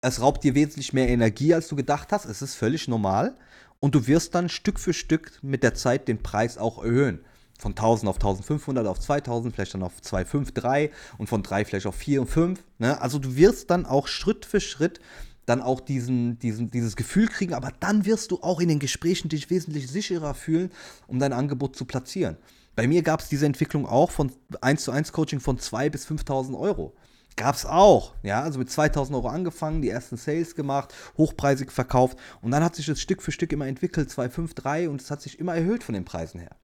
Es 0.00 0.20
raubt 0.20 0.44
dir 0.44 0.54
wesentlich 0.54 0.92
mehr 0.92 1.08
Energie, 1.08 1.54
als 1.54 1.68
du 1.68 1.76
gedacht 1.76 2.12
hast. 2.12 2.26
Es 2.26 2.42
ist 2.42 2.56
völlig 2.56 2.88
normal. 2.88 3.38
Und 3.84 3.94
du 3.94 4.06
wirst 4.06 4.34
dann 4.34 4.48
Stück 4.48 4.80
für 4.80 4.94
Stück 4.94 5.38
mit 5.42 5.62
der 5.62 5.74
Zeit 5.74 6.08
den 6.08 6.22
Preis 6.22 6.56
auch 6.56 6.82
erhöhen. 6.82 7.20
Von 7.58 7.72
1000 7.72 8.08
auf 8.08 8.16
1500 8.16 8.86
auf 8.86 8.98
2000, 8.98 9.54
vielleicht 9.54 9.74
dann 9.74 9.82
auf 9.82 9.92
2,5, 10.02 10.54
3 10.54 10.90
und 11.18 11.26
von 11.26 11.42
3 11.42 11.66
vielleicht 11.66 11.84
auf 11.84 11.94
4 11.94 12.22
und 12.22 12.26
5. 12.28 12.64
Ne? 12.78 12.98
Also 13.02 13.18
du 13.18 13.36
wirst 13.36 13.68
dann 13.68 13.84
auch 13.84 14.08
Schritt 14.08 14.46
für 14.46 14.62
Schritt 14.62 15.00
dann 15.44 15.60
auch 15.60 15.80
diesen, 15.80 16.38
diesen, 16.38 16.70
dieses 16.70 16.96
Gefühl 16.96 17.28
kriegen, 17.28 17.52
aber 17.52 17.72
dann 17.78 18.06
wirst 18.06 18.30
du 18.30 18.38
auch 18.40 18.58
in 18.58 18.70
den 18.70 18.78
Gesprächen 18.78 19.28
dich 19.28 19.50
wesentlich 19.50 19.90
sicherer 19.90 20.32
fühlen, 20.32 20.70
um 21.06 21.18
dein 21.18 21.34
Angebot 21.34 21.76
zu 21.76 21.84
platzieren. 21.84 22.38
Bei 22.76 22.88
mir 22.88 23.02
gab 23.02 23.20
es 23.20 23.28
diese 23.28 23.44
Entwicklung 23.44 23.84
auch 23.84 24.10
von 24.10 24.32
1 24.62 24.82
zu 24.82 24.92
1 24.92 25.12
Coaching 25.12 25.40
von 25.40 25.58
2 25.58 25.90
bis 25.90 26.06
5000 26.06 26.56
Euro. 26.56 26.94
Gab 27.36 27.56
es 27.56 27.66
auch, 27.66 28.14
ja, 28.22 28.42
also 28.42 28.60
mit 28.60 28.70
2000 28.70 29.16
Euro 29.16 29.28
angefangen, 29.28 29.82
die 29.82 29.90
ersten 29.90 30.16
Sales 30.16 30.54
gemacht, 30.54 30.94
hochpreisig 31.18 31.72
verkauft 31.72 32.16
und 32.42 32.52
dann 32.52 32.62
hat 32.62 32.76
sich 32.76 32.86
das 32.86 33.00
Stück 33.00 33.22
für 33.22 33.32
Stück 33.32 33.52
immer 33.52 33.66
entwickelt, 33.66 34.08
2, 34.08 34.28
5, 34.28 34.54
3 34.54 34.88
und 34.88 35.00
es 35.00 35.10
hat 35.10 35.20
sich 35.20 35.40
immer 35.40 35.54
erhöht 35.54 35.82
von 35.82 35.94
den 35.94 36.04
Preisen 36.04 36.38
her. 36.38 36.56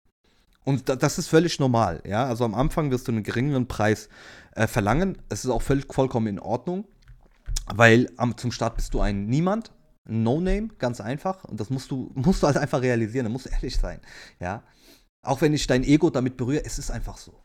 Und 0.62 0.88
das 0.88 1.18
ist 1.18 1.26
völlig 1.26 1.58
normal, 1.58 2.02
ja, 2.06 2.24
also 2.24 2.44
am 2.44 2.54
Anfang 2.54 2.92
wirst 2.92 3.08
du 3.08 3.12
einen 3.12 3.24
geringeren 3.24 3.66
Preis 3.66 4.08
äh, 4.54 4.68
verlangen, 4.68 5.18
es 5.28 5.44
ist 5.44 5.50
auch 5.50 5.62
völlig 5.62 5.92
vollkommen 5.92 6.28
in 6.28 6.38
Ordnung, 6.38 6.86
weil 7.66 8.08
am, 8.16 8.36
zum 8.36 8.52
Start 8.52 8.76
bist 8.76 8.94
du 8.94 9.00
ein 9.00 9.26
Niemand, 9.26 9.72
ein 10.08 10.22
No-Name, 10.22 10.68
ganz 10.78 11.00
einfach 11.00 11.42
und 11.44 11.58
das 11.58 11.70
musst 11.70 11.90
du, 11.90 12.12
musst 12.14 12.44
du 12.44 12.46
halt 12.46 12.58
einfach 12.58 12.82
realisieren, 12.82 13.24
da 13.24 13.30
musst 13.30 13.46
du 13.46 13.50
ehrlich 13.50 13.76
sein, 13.76 14.00
ja. 14.38 14.62
Auch 15.22 15.40
wenn 15.40 15.52
ich 15.52 15.66
dein 15.66 15.82
Ego 15.82 16.10
damit 16.10 16.36
berühre, 16.36 16.64
es 16.64 16.78
ist 16.78 16.90
einfach 16.90 17.18
so. 17.18 17.42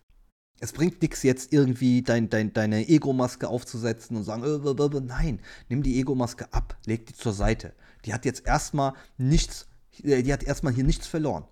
Es 0.60 0.72
bringt 0.72 1.02
nichts 1.02 1.24
jetzt 1.24 1.52
irgendwie 1.52 2.02
dein, 2.02 2.30
dein, 2.30 2.54
deine 2.54 2.88
Ego-Maske 2.88 3.48
aufzusetzen 3.48 4.16
und 4.16 4.24
sagen, 4.24 4.44
äh, 4.44 5.02
nein, 5.02 5.40
nimm 5.70 5.84
die 5.84 6.00
Ego-Maske 6.00 6.52
ab, 6.54 6.78
leg 6.86 7.06
die 7.06 7.14
zur 7.14 7.34
Seite. 7.34 7.74
Die 8.06 8.14
hat 8.14 8.26
jetzt 8.26 8.46
erstmal 8.46 8.94
nichts, 9.18 9.68
äh, 10.04 10.24
die 10.24 10.32
hat 10.32 10.44
erstmal 10.44 10.74
hier 10.74 10.86
nichts 10.86 11.08
verloren. 11.08 11.46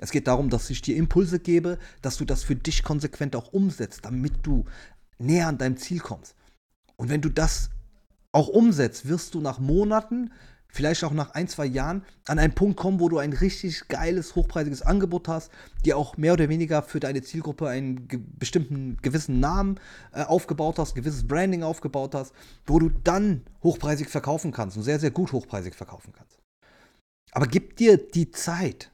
Es 0.00 0.10
geht 0.10 0.26
darum, 0.26 0.50
dass 0.50 0.70
ich 0.70 0.82
dir 0.82 0.96
Impulse 0.96 1.38
gebe, 1.38 1.78
dass 2.02 2.16
du 2.16 2.24
das 2.24 2.44
für 2.44 2.56
dich 2.56 2.82
konsequent 2.82 3.36
auch 3.36 3.52
umsetzt, 3.52 4.04
damit 4.04 4.34
du 4.42 4.64
näher 5.18 5.48
an 5.48 5.58
deinem 5.58 5.76
Ziel 5.76 6.00
kommst. 6.00 6.34
Und 6.96 7.08
wenn 7.08 7.20
du 7.20 7.28
das 7.28 7.70
auch 8.32 8.48
umsetzt, 8.48 9.08
wirst 9.08 9.34
du 9.34 9.40
nach 9.40 9.58
Monaten 9.58 10.30
vielleicht 10.72 11.02
auch 11.04 11.12
nach 11.12 11.30
ein, 11.30 11.48
zwei 11.48 11.66
Jahren 11.66 12.04
an 12.26 12.38
einen 12.38 12.54
Punkt 12.54 12.76
kommen, 12.76 13.00
wo 13.00 13.08
du 13.08 13.18
ein 13.18 13.32
richtig 13.32 13.88
geiles, 13.88 14.34
hochpreisiges 14.34 14.82
Angebot 14.82 15.28
hast, 15.28 15.50
dir 15.84 15.96
auch 15.96 16.16
mehr 16.16 16.34
oder 16.34 16.48
weniger 16.48 16.82
für 16.82 17.00
deine 17.00 17.22
Zielgruppe 17.22 17.68
einen 17.68 18.06
ge 18.08 18.20
bestimmten 18.38 18.98
gewissen 19.02 19.40
Namen 19.40 19.80
äh, 20.12 20.22
aufgebaut 20.22 20.78
hast, 20.78 20.94
gewisses 20.94 21.26
Branding 21.26 21.62
aufgebaut 21.62 22.14
hast, 22.14 22.32
wo 22.66 22.78
du 22.78 22.90
dann 22.90 23.42
hochpreisig 23.62 24.08
verkaufen 24.08 24.52
kannst 24.52 24.76
und 24.76 24.82
sehr, 24.82 25.00
sehr 25.00 25.10
gut 25.10 25.32
hochpreisig 25.32 25.74
verkaufen 25.74 26.12
kannst. 26.16 26.38
Aber 27.32 27.46
gib 27.46 27.76
dir 27.76 27.96
die 27.96 28.30
Zeit. 28.30 28.90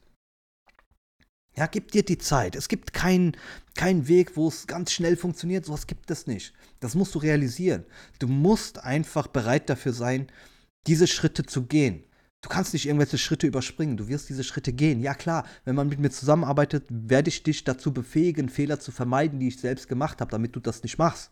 Ja, 1.57 1.67
gib 1.67 1.91
dir 1.91 2.03
die 2.03 2.17
Zeit. 2.17 2.55
Es 2.55 2.67
gibt 2.67 2.93
keinen 2.93 3.37
kein 3.75 4.07
Weg, 4.09 4.35
wo 4.35 4.49
es 4.49 4.67
ganz 4.67 4.91
schnell 4.91 5.15
funktioniert. 5.15 5.65
Sowas 5.65 5.87
gibt 5.87 6.11
es 6.11 6.27
nicht. 6.27 6.53
Das 6.81 6.95
musst 6.95 7.15
du 7.15 7.19
realisieren. 7.19 7.85
Du 8.19 8.27
musst 8.27 8.83
einfach 8.83 9.27
bereit 9.27 9.69
dafür 9.69 9.93
sein, 9.93 10.27
diese 10.87 11.07
Schritte 11.07 11.45
zu 11.45 11.65
gehen. 11.65 12.03
Du 12.41 12.49
kannst 12.49 12.73
nicht 12.73 12.85
irgendwelche 12.85 13.17
Schritte 13.17 13.47
überspringen, 13.47 13.97
du 13.97 14.07
wirst 14.07 14.29
diese 14.29 14.43
Schritte 14.43 14.71
gehen. 14.71 15.01
Ja 15.01 15.15
klar, 15.15 15.47
wenn 15.63 15.75
man 15.75 15.89
mit 15.89 15.99
mir 15.99 16.11
zusammenarbeitet, 16.11 16.85
werde 16.89 17.29
ich 17.29 17.41
dich 17.41 17.63
dazu 17.63 17.91
befähigen, 17.91 18.49
Fehler 18.49 18.79
zu 18.79 18.91
vermeiden, 18.91 19.39
die 19.39 19.47
ich 19.47 19.59
selbst 19.59 19.87
gemacht 19.87 20.21
habe, 20.21 20.29
damit 20.29 20.55
du 20.55 20.59
das 20.59 20.83
nicht 20.83 20.99
machst. 20.99 21.31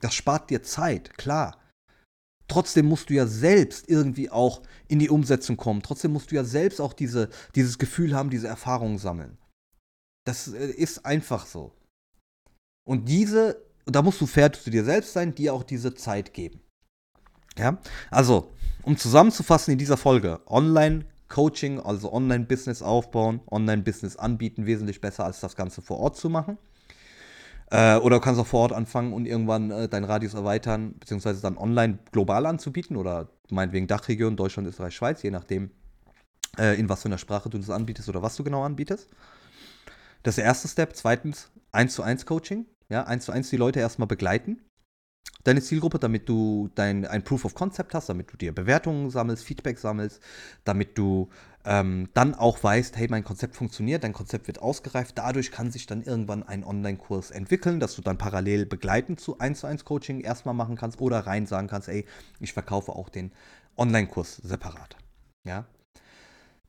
Das 0.00 0.14
spart 0.14 0.48
dir 0.48 0.62
Zeit, 0.62 1.18
klar. 1.18 1.60
Trotzdem 2.48 2.86
musst 2.86 3.10
du 3.10 3.14
ja 3.14 3.26
selbst 3.26 3.88
irgendwie 3.88 4.30
auch 4.30 4.62
in 4.88 4.98
die 4.98 5.10
Umsetzung 5.10 5.56
kommen. 5.56 5.82
Trotzdem 5.82 6.12
musst 6.12 6.30
du 6.30 6.34
ja 6.34 6.44
selbst 6.44 6.80
auch 6.80 6.92
diese, 6.92 7.30
dieses 7.54 7.78
Gefühl 7.78 8.14
haben, 8.14 8.30
diese 8.30 8.48
Erfahrungen 8.48 8.98
sammeln. 8.98 9.38
Das 10.26 10.48
äh, 10.48 10.70
ist 10.70 11.04
einfach 11.04 11.46
so. 11.46 11.74
Und 12.86 13.08
diese, 13.08 13.62
da 13.86 14.02
musst 14.02 14.20
du 14.20 14.26
fair 14.26 14.52
zu 14.52 14.70
dir 14.70 14.84
selbst 14.84 15.12
sein, 15.12 15.34
dir 15.34 15.54
auch 15.54 15.62
diese 15.62 15.94
Zeit 15.94 16.32
geben. 16.32 16.60
Ja, 17.56 17.78
also 18.10 18.53
um 18.84 18.96
zusammenzufassen 18.96 19.72
in 19.72 19.78
dieser 19.78 19.96
Folge, 19.96 20.40
Online-Coaching, 20.46 21.80
also 21.80 22.12
Online-Business 22.12 22.82
aufbauen, 22.82 23.40
Online-Business 23.50 24.16
anbieten, 24.16 24.66
wesentlich 24.66 25.00
besser 25.00 25.24
als 25.24 25.40
das 25.40 25.56
Ganze 25.56 25.82
vor 25.82 25.98
Ort 25.98 26.16
zu 26.16 26.28
machen. 26.28 26.58
Äh, 27.70 27.96
oder 27.96 28.16
du 28.16 28.20
kannst 28.20 28.40
auch 28.40 28.46
vor 28.46 28.60
Ort 28.60 28.72
anfangen 28.72 29.12
und 29.12 29.26
irgendwann 29.26 29.70
äh, 29.70 29.88
deinen 29.88 30.04
Radius 30.04 30.34
erweitern, 30.34 30.94
beziehungsweise 30.98 31.40
dann 31.40 31.56
online 31.56 31.98
global 32.12 32.46
anzubieten 32.46 32.96
oder 32.96 33.28
meinetwegen 33.50 33.86
Dachregion, 33.86 34.36
Deutschland, 34.36 34.68
Österreich, 34.68 34.94
Schweiz, 34.94 35.22
je 35.22 35.30
nachdem, 35.30 35.70
äh, 36.58 36.78
in 36.78 36.88
was 36.88 37.02
für 37.02 37.08
einer 37.08 37.18
Sprache 37.18 37.48
du 37.48 37.58
das 37.58 37.70
anbietest 37.70 38.08
oder 38.08 38.22
was 38.22 38.36
du 38.36 38.44
genau 38.44 38.62
anbietest. 38.64 39.08
Das 40.22 40.32
ist 40.32 40.38
der 40.38 40.44
erste 40.44 40.68
Step. 40.68 40.94
Zweitens, 40.94 41.50
1 41.72 41.94
zu 41.94 42.02
1 42.02 42.26
Coaching. 42.26 42.66
Ja, 42.90 43.04
1 43.04 43.24
zu 43.24 43.32
1 43.32 43.50
die 43.50 43.56
Leute 43.56 43.80
erstmal 43.80 44.08
begleiten 44.08 44.60
deine 45.44 45.62
Zielgruppe, 45.62 45.98
damit 45.98 46.28
du 46.28 46.70
dein, 46.74 47.06
ein 47.06 47.22
Proof 47.22 47.44
of 47.44 47.54
Concept 47.54 47.94
hast, 47.94 48.08
damit 48.08 48.32
du 48.32 48.36
dir 48.36 48.54
Bewertungen 48.54 49.10
sammelst, 49.10 49.44
Feedback 49.44 49.78
sammelst, 49.78 50.20
damit 50.64 50.98
du 50.98 51.28
ähm, 51.64 52.08
dann 52.14 52.34
auch 52.34 52.62
weißt, 52.62 52.96
hey, 52.96 53.06
mein 53.08 53.24
Konzept 53.24 53.56
funktioniert, 53.56 54.04
dein 54.04 54.12
Konzept 54.12 54.46
wird 54.46 54.60
ausgereift. 54.60 55.16
Dadurch 55.16 55.50
kann 55.50 55.70
sich 55.70 55.86
dann 55.86 56.02
irgendwann 56.02 56.42
ein 56.42 56.64
Online-Kurs 56.64 57.30
entwickeln, 57.30 57.80
dass 57.80 57.94
du 57.94 58.02
dann 58.02 58.18
parallel 58.18 58.66
begleitend 58.66 59.20
zu 59.20 59.38
1 59.38 59.60
zu 59.60 59.66
1 59.66 59.84
Coaching 59.84 60.20
erstmal 60.20 60.54
machen 60.54 60.76
kannst 60.76 61.00
oder 61.00 61.20
rein 61.20 61.46
sagen 61.46 61.68
kannst, 61.68 61.88
ey, 61.88 62.04
ich 62.40 62.52
verkaufe 62.52 62.92
auch 62.92 63.08
den 63.08 63.32
Online-Kurs 63.76 64.36
separat. 64.36 64.96
Ja. 65.44 65.66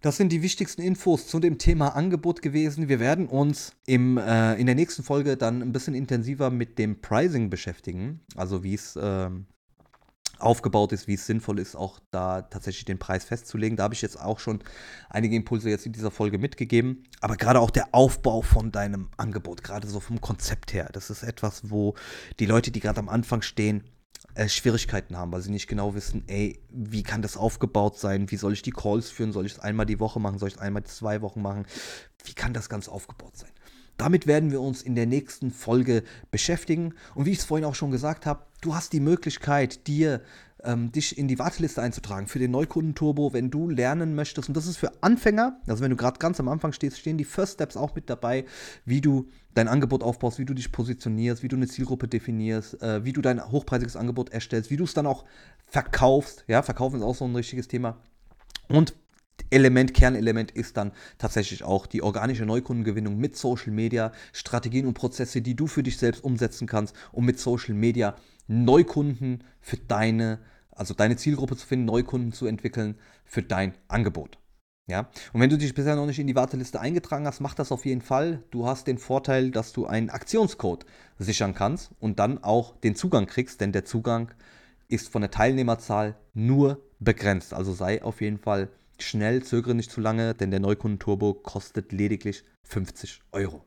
Das 0.05 0.17
sind 0.17 0.31
die 0.31 0.43
wichtigsten 0.43 0.83
Infos 0.83 1.25
zu 1.25 1.39
dem 1.39 1.57
Thema 1.57 1.95
Angebot 1.95 2.43
gewesen. 2.43 2.89
Wir 2.89 2.99
werden 2.99 3.25
uns 3.25 3.71
im, 3.87 4.19
äh, 4.19 4.53
in 4.53 4.67
der 4.67 4.75
nächsten 4.75 5.01
Folge 5.01 5.35
dann 5.35 5.63
ein 5.63 5.73
bisschen 5.73 5.95
intensiver 5.95 6.51
mit 6.51 6.77
dem 6.77 7.01
Pricing 7.01 7.49
beschäftigen. 7.49 8.19
Also 8.35 8.63
wie 8.63 8.75
es 8.75 8.95
äh, 8.97 9.31
aufgebaut 10.37 10.91
ist, 10.91 11.07
wie 11.07 11.15
es 11.15 11.25
sinnvoll 11.25 11.57
ist, 11.57 11.75
auch 11.75 11.99
da 12.11 12.43
tatsächlich 12.43 12.85
den 12.85 12.99
Preis 12.99 13.25
festzulegen. 13.25 13.77
Da 13.77 13.85
habe 13.85 13.95
ich 13.95 14.03
jetzt 14.03 14.21
auch 14.21 14.37
schon 14.37 14.59
einige 15.09 15.35
Impulse 15.35 15.71
jetzt 15.71 15.87
in 15.87 15.93
dieser 15.93 16.11
Folge 16.11 16.37
mitgegeben. 16.37 17.05
Aber 17.21 17.35
gerade 17.35 17.59
auch 17.59 17.71
der 17.71 17.87
Aufbau 17.91 18.43
von 18.43 18.71
deinem 18.71 19.09
Angebot, 19.17 19.63
gerade 19.63 19.87
so 19.87 19.99
vom 19.99 20.21
Konzept 20.21 20.71
her, 20.71 20.87
das 20.93 21.09
ist 21.09 21.23
etwas, 21.23 21.71
wo 21.71 21.95
die 22.39 22.45
Leute, 22.45 22.69
die 22.69 22.79
gerade 22.79 22.99
am 22.99 23.09
Anfang 23.09 23.41
stehen, 23.41 23.83
äh, 24.35 24.49
Schwierigkeiten 24.49 25.17
haben, 25.17 25.31
weil 25.31 25.41
sie 25.41 25.51
nicht 25.51 25.67
genau 25.67 25.95
wissen, 25.95 26.23
ey, 26.27 26.59
wie 26.69 27.03
kann 27.03 27.21
das 27.21 27.37
aufgebaut 27.37 27.97
sein? 27.97 28.29
Wie 28.29 28.35
soll 28.35 28.53
ich 28.53 28.61
die 28.61 28.71
Calls 28.71 29.09
führen? 29.09 29.31
Soll 29.31 29.45
ich 29.45 29.53
es 29.53 29.59
einmal 29.59 29.85
die 29.85 29.99
Woche 29.99 30.19
machen? 30.19 30.37
Soll 30.37 30.49
ich 30.49 30.55
es 30.55 30.61
einmal 30.61 30.83
zwei 30.83 31.21
Wochen 31.21 31.41
machen? 31.41 31.65
Wie 32.23 32.33
kann 32.33 32.53
das 32.53 32.69
Ganze 32.69 32.91
aufgebaut 32.91 33.37
sein? 33.37 33.49
Damit 33.97 34.27
werden 34.27 34.51
wir 34.51 34.61
uns 34.61 34.81
in 34.81 34.95
der 34.95 35.05
nächsten 35.05 35.51
Folge 35.51 36.03
beschäftigen. 36.31 36.93
Und 37.13 37.25
wie 37.25 37.31
ich 37.31 37.39
es 37.39 37.45
vorhin 37.45 37.65
auch 37.65 37.75
schon 37.75 37.91
gesagt 37.91 38.25
habe, 38.25 38.45
du 38.61 38.75
hast 38.75 38.93
die 38.93 38.99
Möglichkeit, 38.99 39.87
dir 39.87 40.21
ähm, 40.65 40.91
dich 40.91 41.17
in 41.17 41.27
die 41.27 41.39
Warteliste 41.39 41.81
einzutragen 41.81 42.27
für 42.27 42.39
den 42.39 42.51
Neukundenturbo, 42.51 43.33
wenn 43.33 43.51
du 43.51 43.69
lernen 43.69 44.15
möchtest. 44.15 44.49
Und 44.49 44.57
das 44.57 44.67
ist 44.67 44.77
für 44.77 44.91
Anfänger, 45.01 45.59
also 45.67 45.83
wenn 45.83 45.91
du 45.91 45.95
gerade 45.95 46.19
ganz 46.19 46.39
am 46.39 46.49
Anfang 46.49 46.73
stehst, 46.73 46.99
stehen 46.99 47.17
die 47.17 47.23
First 47.23 47.53
Steps 47.53 47.77
auch 47.77 47.95
mit 47.95 48.09
dabei, 48.09 48.45
wie 48.83 49.01
du 49.01 49.27
dein 49.53 49.67
Angebot 49.67 50.03
aufbaust, 50.03 50.39
wie 50.39 50.45
du 50.45 50.53
dich 50.53 50.71
positionierst, 50.71 51.43
wie 51.43 51.47
du 51.47 51.55
eine 51.55 51.67
Zielgruppe 51.67 52.07
definierst, 52.07 52.81
äh, 52.81 53.05
wie 53.05 53.13
du 53.13 53.21
dein 53.21 53.51
hochpreisiges 53.51 53.95
Angebot 53.95 54.29
erstellst, 54.29 54.71
wie 54.71 54.77
du 54.77 54.83
es 54.83 54.93
dann 54.93 55.07
auch 55.07 55.23
verkaufst. 55.67 56.43
Ja, 56.47 56.61
verkaufen 56.61 56.97
ist 56.97 57.03
auch 57.03 57.15
so 57.15 57.25
ein 57.25 57.35
richtiges 57.35 57.67
Thema. 57.67 57.97
Und 58.67 58.95
Element, 59.49 59.93
Kernelement 59.93 60.51
ist 60.51 60.77
dann 60.77 60.91
tatsächlich 61.17 61.63
auch 61.63 61.85
die 61.85 62.01
organische 62.01 62.45
Neukundengewinnung 62.45 63.17
mit 63.17 63.37
Social 63.37 63.71
Media, 63.71 64.11
Strategien 64.33 64.85
und 64.85 64.95
Prozesse, 64.95 65.41
die 65.41 65.55
du 65.55 65.67
für 65.67 65.83
dich 65.83 65.97
selbst 65.97 66.23
umsetzen 66.23 66.67
kannst, 66.67 66.95
um 67.11 67.25
mit 67.25 67.39
Social 67.39 67.75
Media 67.75 68.15
Neukunden 68.47 69.43
für 69.61 69.77
deine, 69.77 70.39
also 70.71 70.93
deine 70.93 71.17
Zielgruppe 71.17 71.55
zu 71.55 71.65
finden, 71.65 71.85
Neukunden 71.85 72.31
zu 72.31 72.47
entwickeln 72.47 72.97
für 73.23 73.43
dein 73.43 73.73
Angebot. 73.87 74.37
Ja, 74.87 75.09
und 75.33 75.41
wenn 75.41 75.49
du 75.49 75.57
dich 75.57 75.73
bisher 75.73 75.95
noch 75.95 76.05
nicht 76.05 76.19
in 76.19 76.27
die 76.27 76.35
Warteliste 76.35 76.79
eingetragen 76.79 77.25
hast, 77.25 77.39
mach 77.39 77.55
das 77.55 77.71
auf 77.71 77.85
jeden 77.85 78.01
Fall. 78.01 78.43
Du 78.51 78.67
hast 78.67 78.85
den 78.85 78.99
Vorteil, 78.99 79.49
dass 79.49 79.73
du 79.73 79.87
einen 79.87 80.11
Aktionscode 80.11 80.85
sichern 81.17 81.55
kannst 81.55 81.89
und 81.99 82.19
dann 82.19 82.43
auch 82.43 82.77
den 82.77 82.95
Zugang 82.95 83.25
kriegst, 83.25 83.61
denn 83.61 83.71
der 83.71 83.85
Zugang 83.85 84.31
ist 84.87 85.09
von 85.09 85.21
der 85.21 85.31
Teilnehmerzahl 85.31 86.15
nur 86.35 86.83
begrenzt. 86.99 87.55
Also 87.55 87.73
sei 87.73 88.03
auf 88.03 88.21
jeden 88.21 88.37
Fall 88.37 88.69
schnell, 88.99 89.43
zögere 89.43 89.75
nicht 89.75 89.91
zu 89.91 90.01
lange, 90.01 90.33
denn 90.33 90.51
der 90.51 90.59
Neukundenturbo 90.59 91.33
kostet 91.33 91.91
lediglich 91.91 92.43
50 92.63 93.21
Euro. 93.31 93.65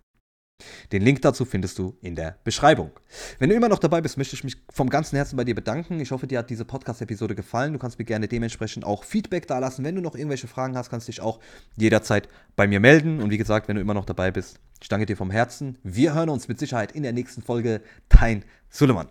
Den 0.91 1.03
Link 1.03 1.23
dazu 1.23 1.45
findest 1.45 1.79
du 1.79 1.97
in 2.01 2.17
der 2.17 2.39
Beschreibung. 2.43 2.91
Wenn 3.39 3.51
du 3.51 3.55
immer 3.55 3.69
noch 3.69 3.79
dabei 3.79 4.01
bist, 4.01 4.19
möchte 4.19 4.35
ich 4.35 4.43
mich 4.43 4.57
vom 4.71 4.91
ganzen 4.91 5.17
Herzen 5.17 5.37
bei 5.37 5.45
dir 5.45 5.55
bedanken. 5.55 6.01
Ich 6.01 6.11
hoffe, 6.11 6.27
dir 6.27 6.39
hat 6.41 6.51
diese 6.51 6.65
Podcast-Episode 6.65 7.35
gefallen. 7.35 7.73
Du 7.73 7.79
kannst 7.79 7.99
mir 7.99 8.05
gerne 8.05 8.27
dementsprechend 8.27 8.85
auch 8.85 9.05
Feedback 9.05 9.47
dalassen. 9.47 9.85
Wenn 9.85 9.95
du 9.95 10.01
noch 10.01 10.17
irgendwelche 10.17 10.49
Fragen 10.49 10.77
hast, 10.77 10.91
kannst 10.91 11.07
du 11.07 11.13
dich 11.13 11.21
auch 11.21 11.39
jederzeit 11.77 12.29
bei 12.57 12.67
mir 12.67 12.81
melden. 12.81 13.21
Und 13.21 13.31
wie 13.31 13.39
gesagt, 13.39 13.69
wenn 13.69 13.77
du 13.77 13.83
immer 13.83 13.95
noch 13.95 14.07
dabei 14.07 14.33
bist, 14.33 14.59
ich 14.81 14.89
danke 14.89 15.07
dir 15.07 15.17
vom 15.17 15.31
Herzen. 15.31 15.79
Wir 15.85 16.15
hören 16.15 16.29
uns 16.29 16.49
mit 16.49 16.59
Sicherheit 16.59 16.93
in 16.93 17.05
der 17.05 17.13
nächsten 17.13 17.43
Folge. 17.43 17.81
Dein 18.09 18.45
Suleiman. 18.69 19.09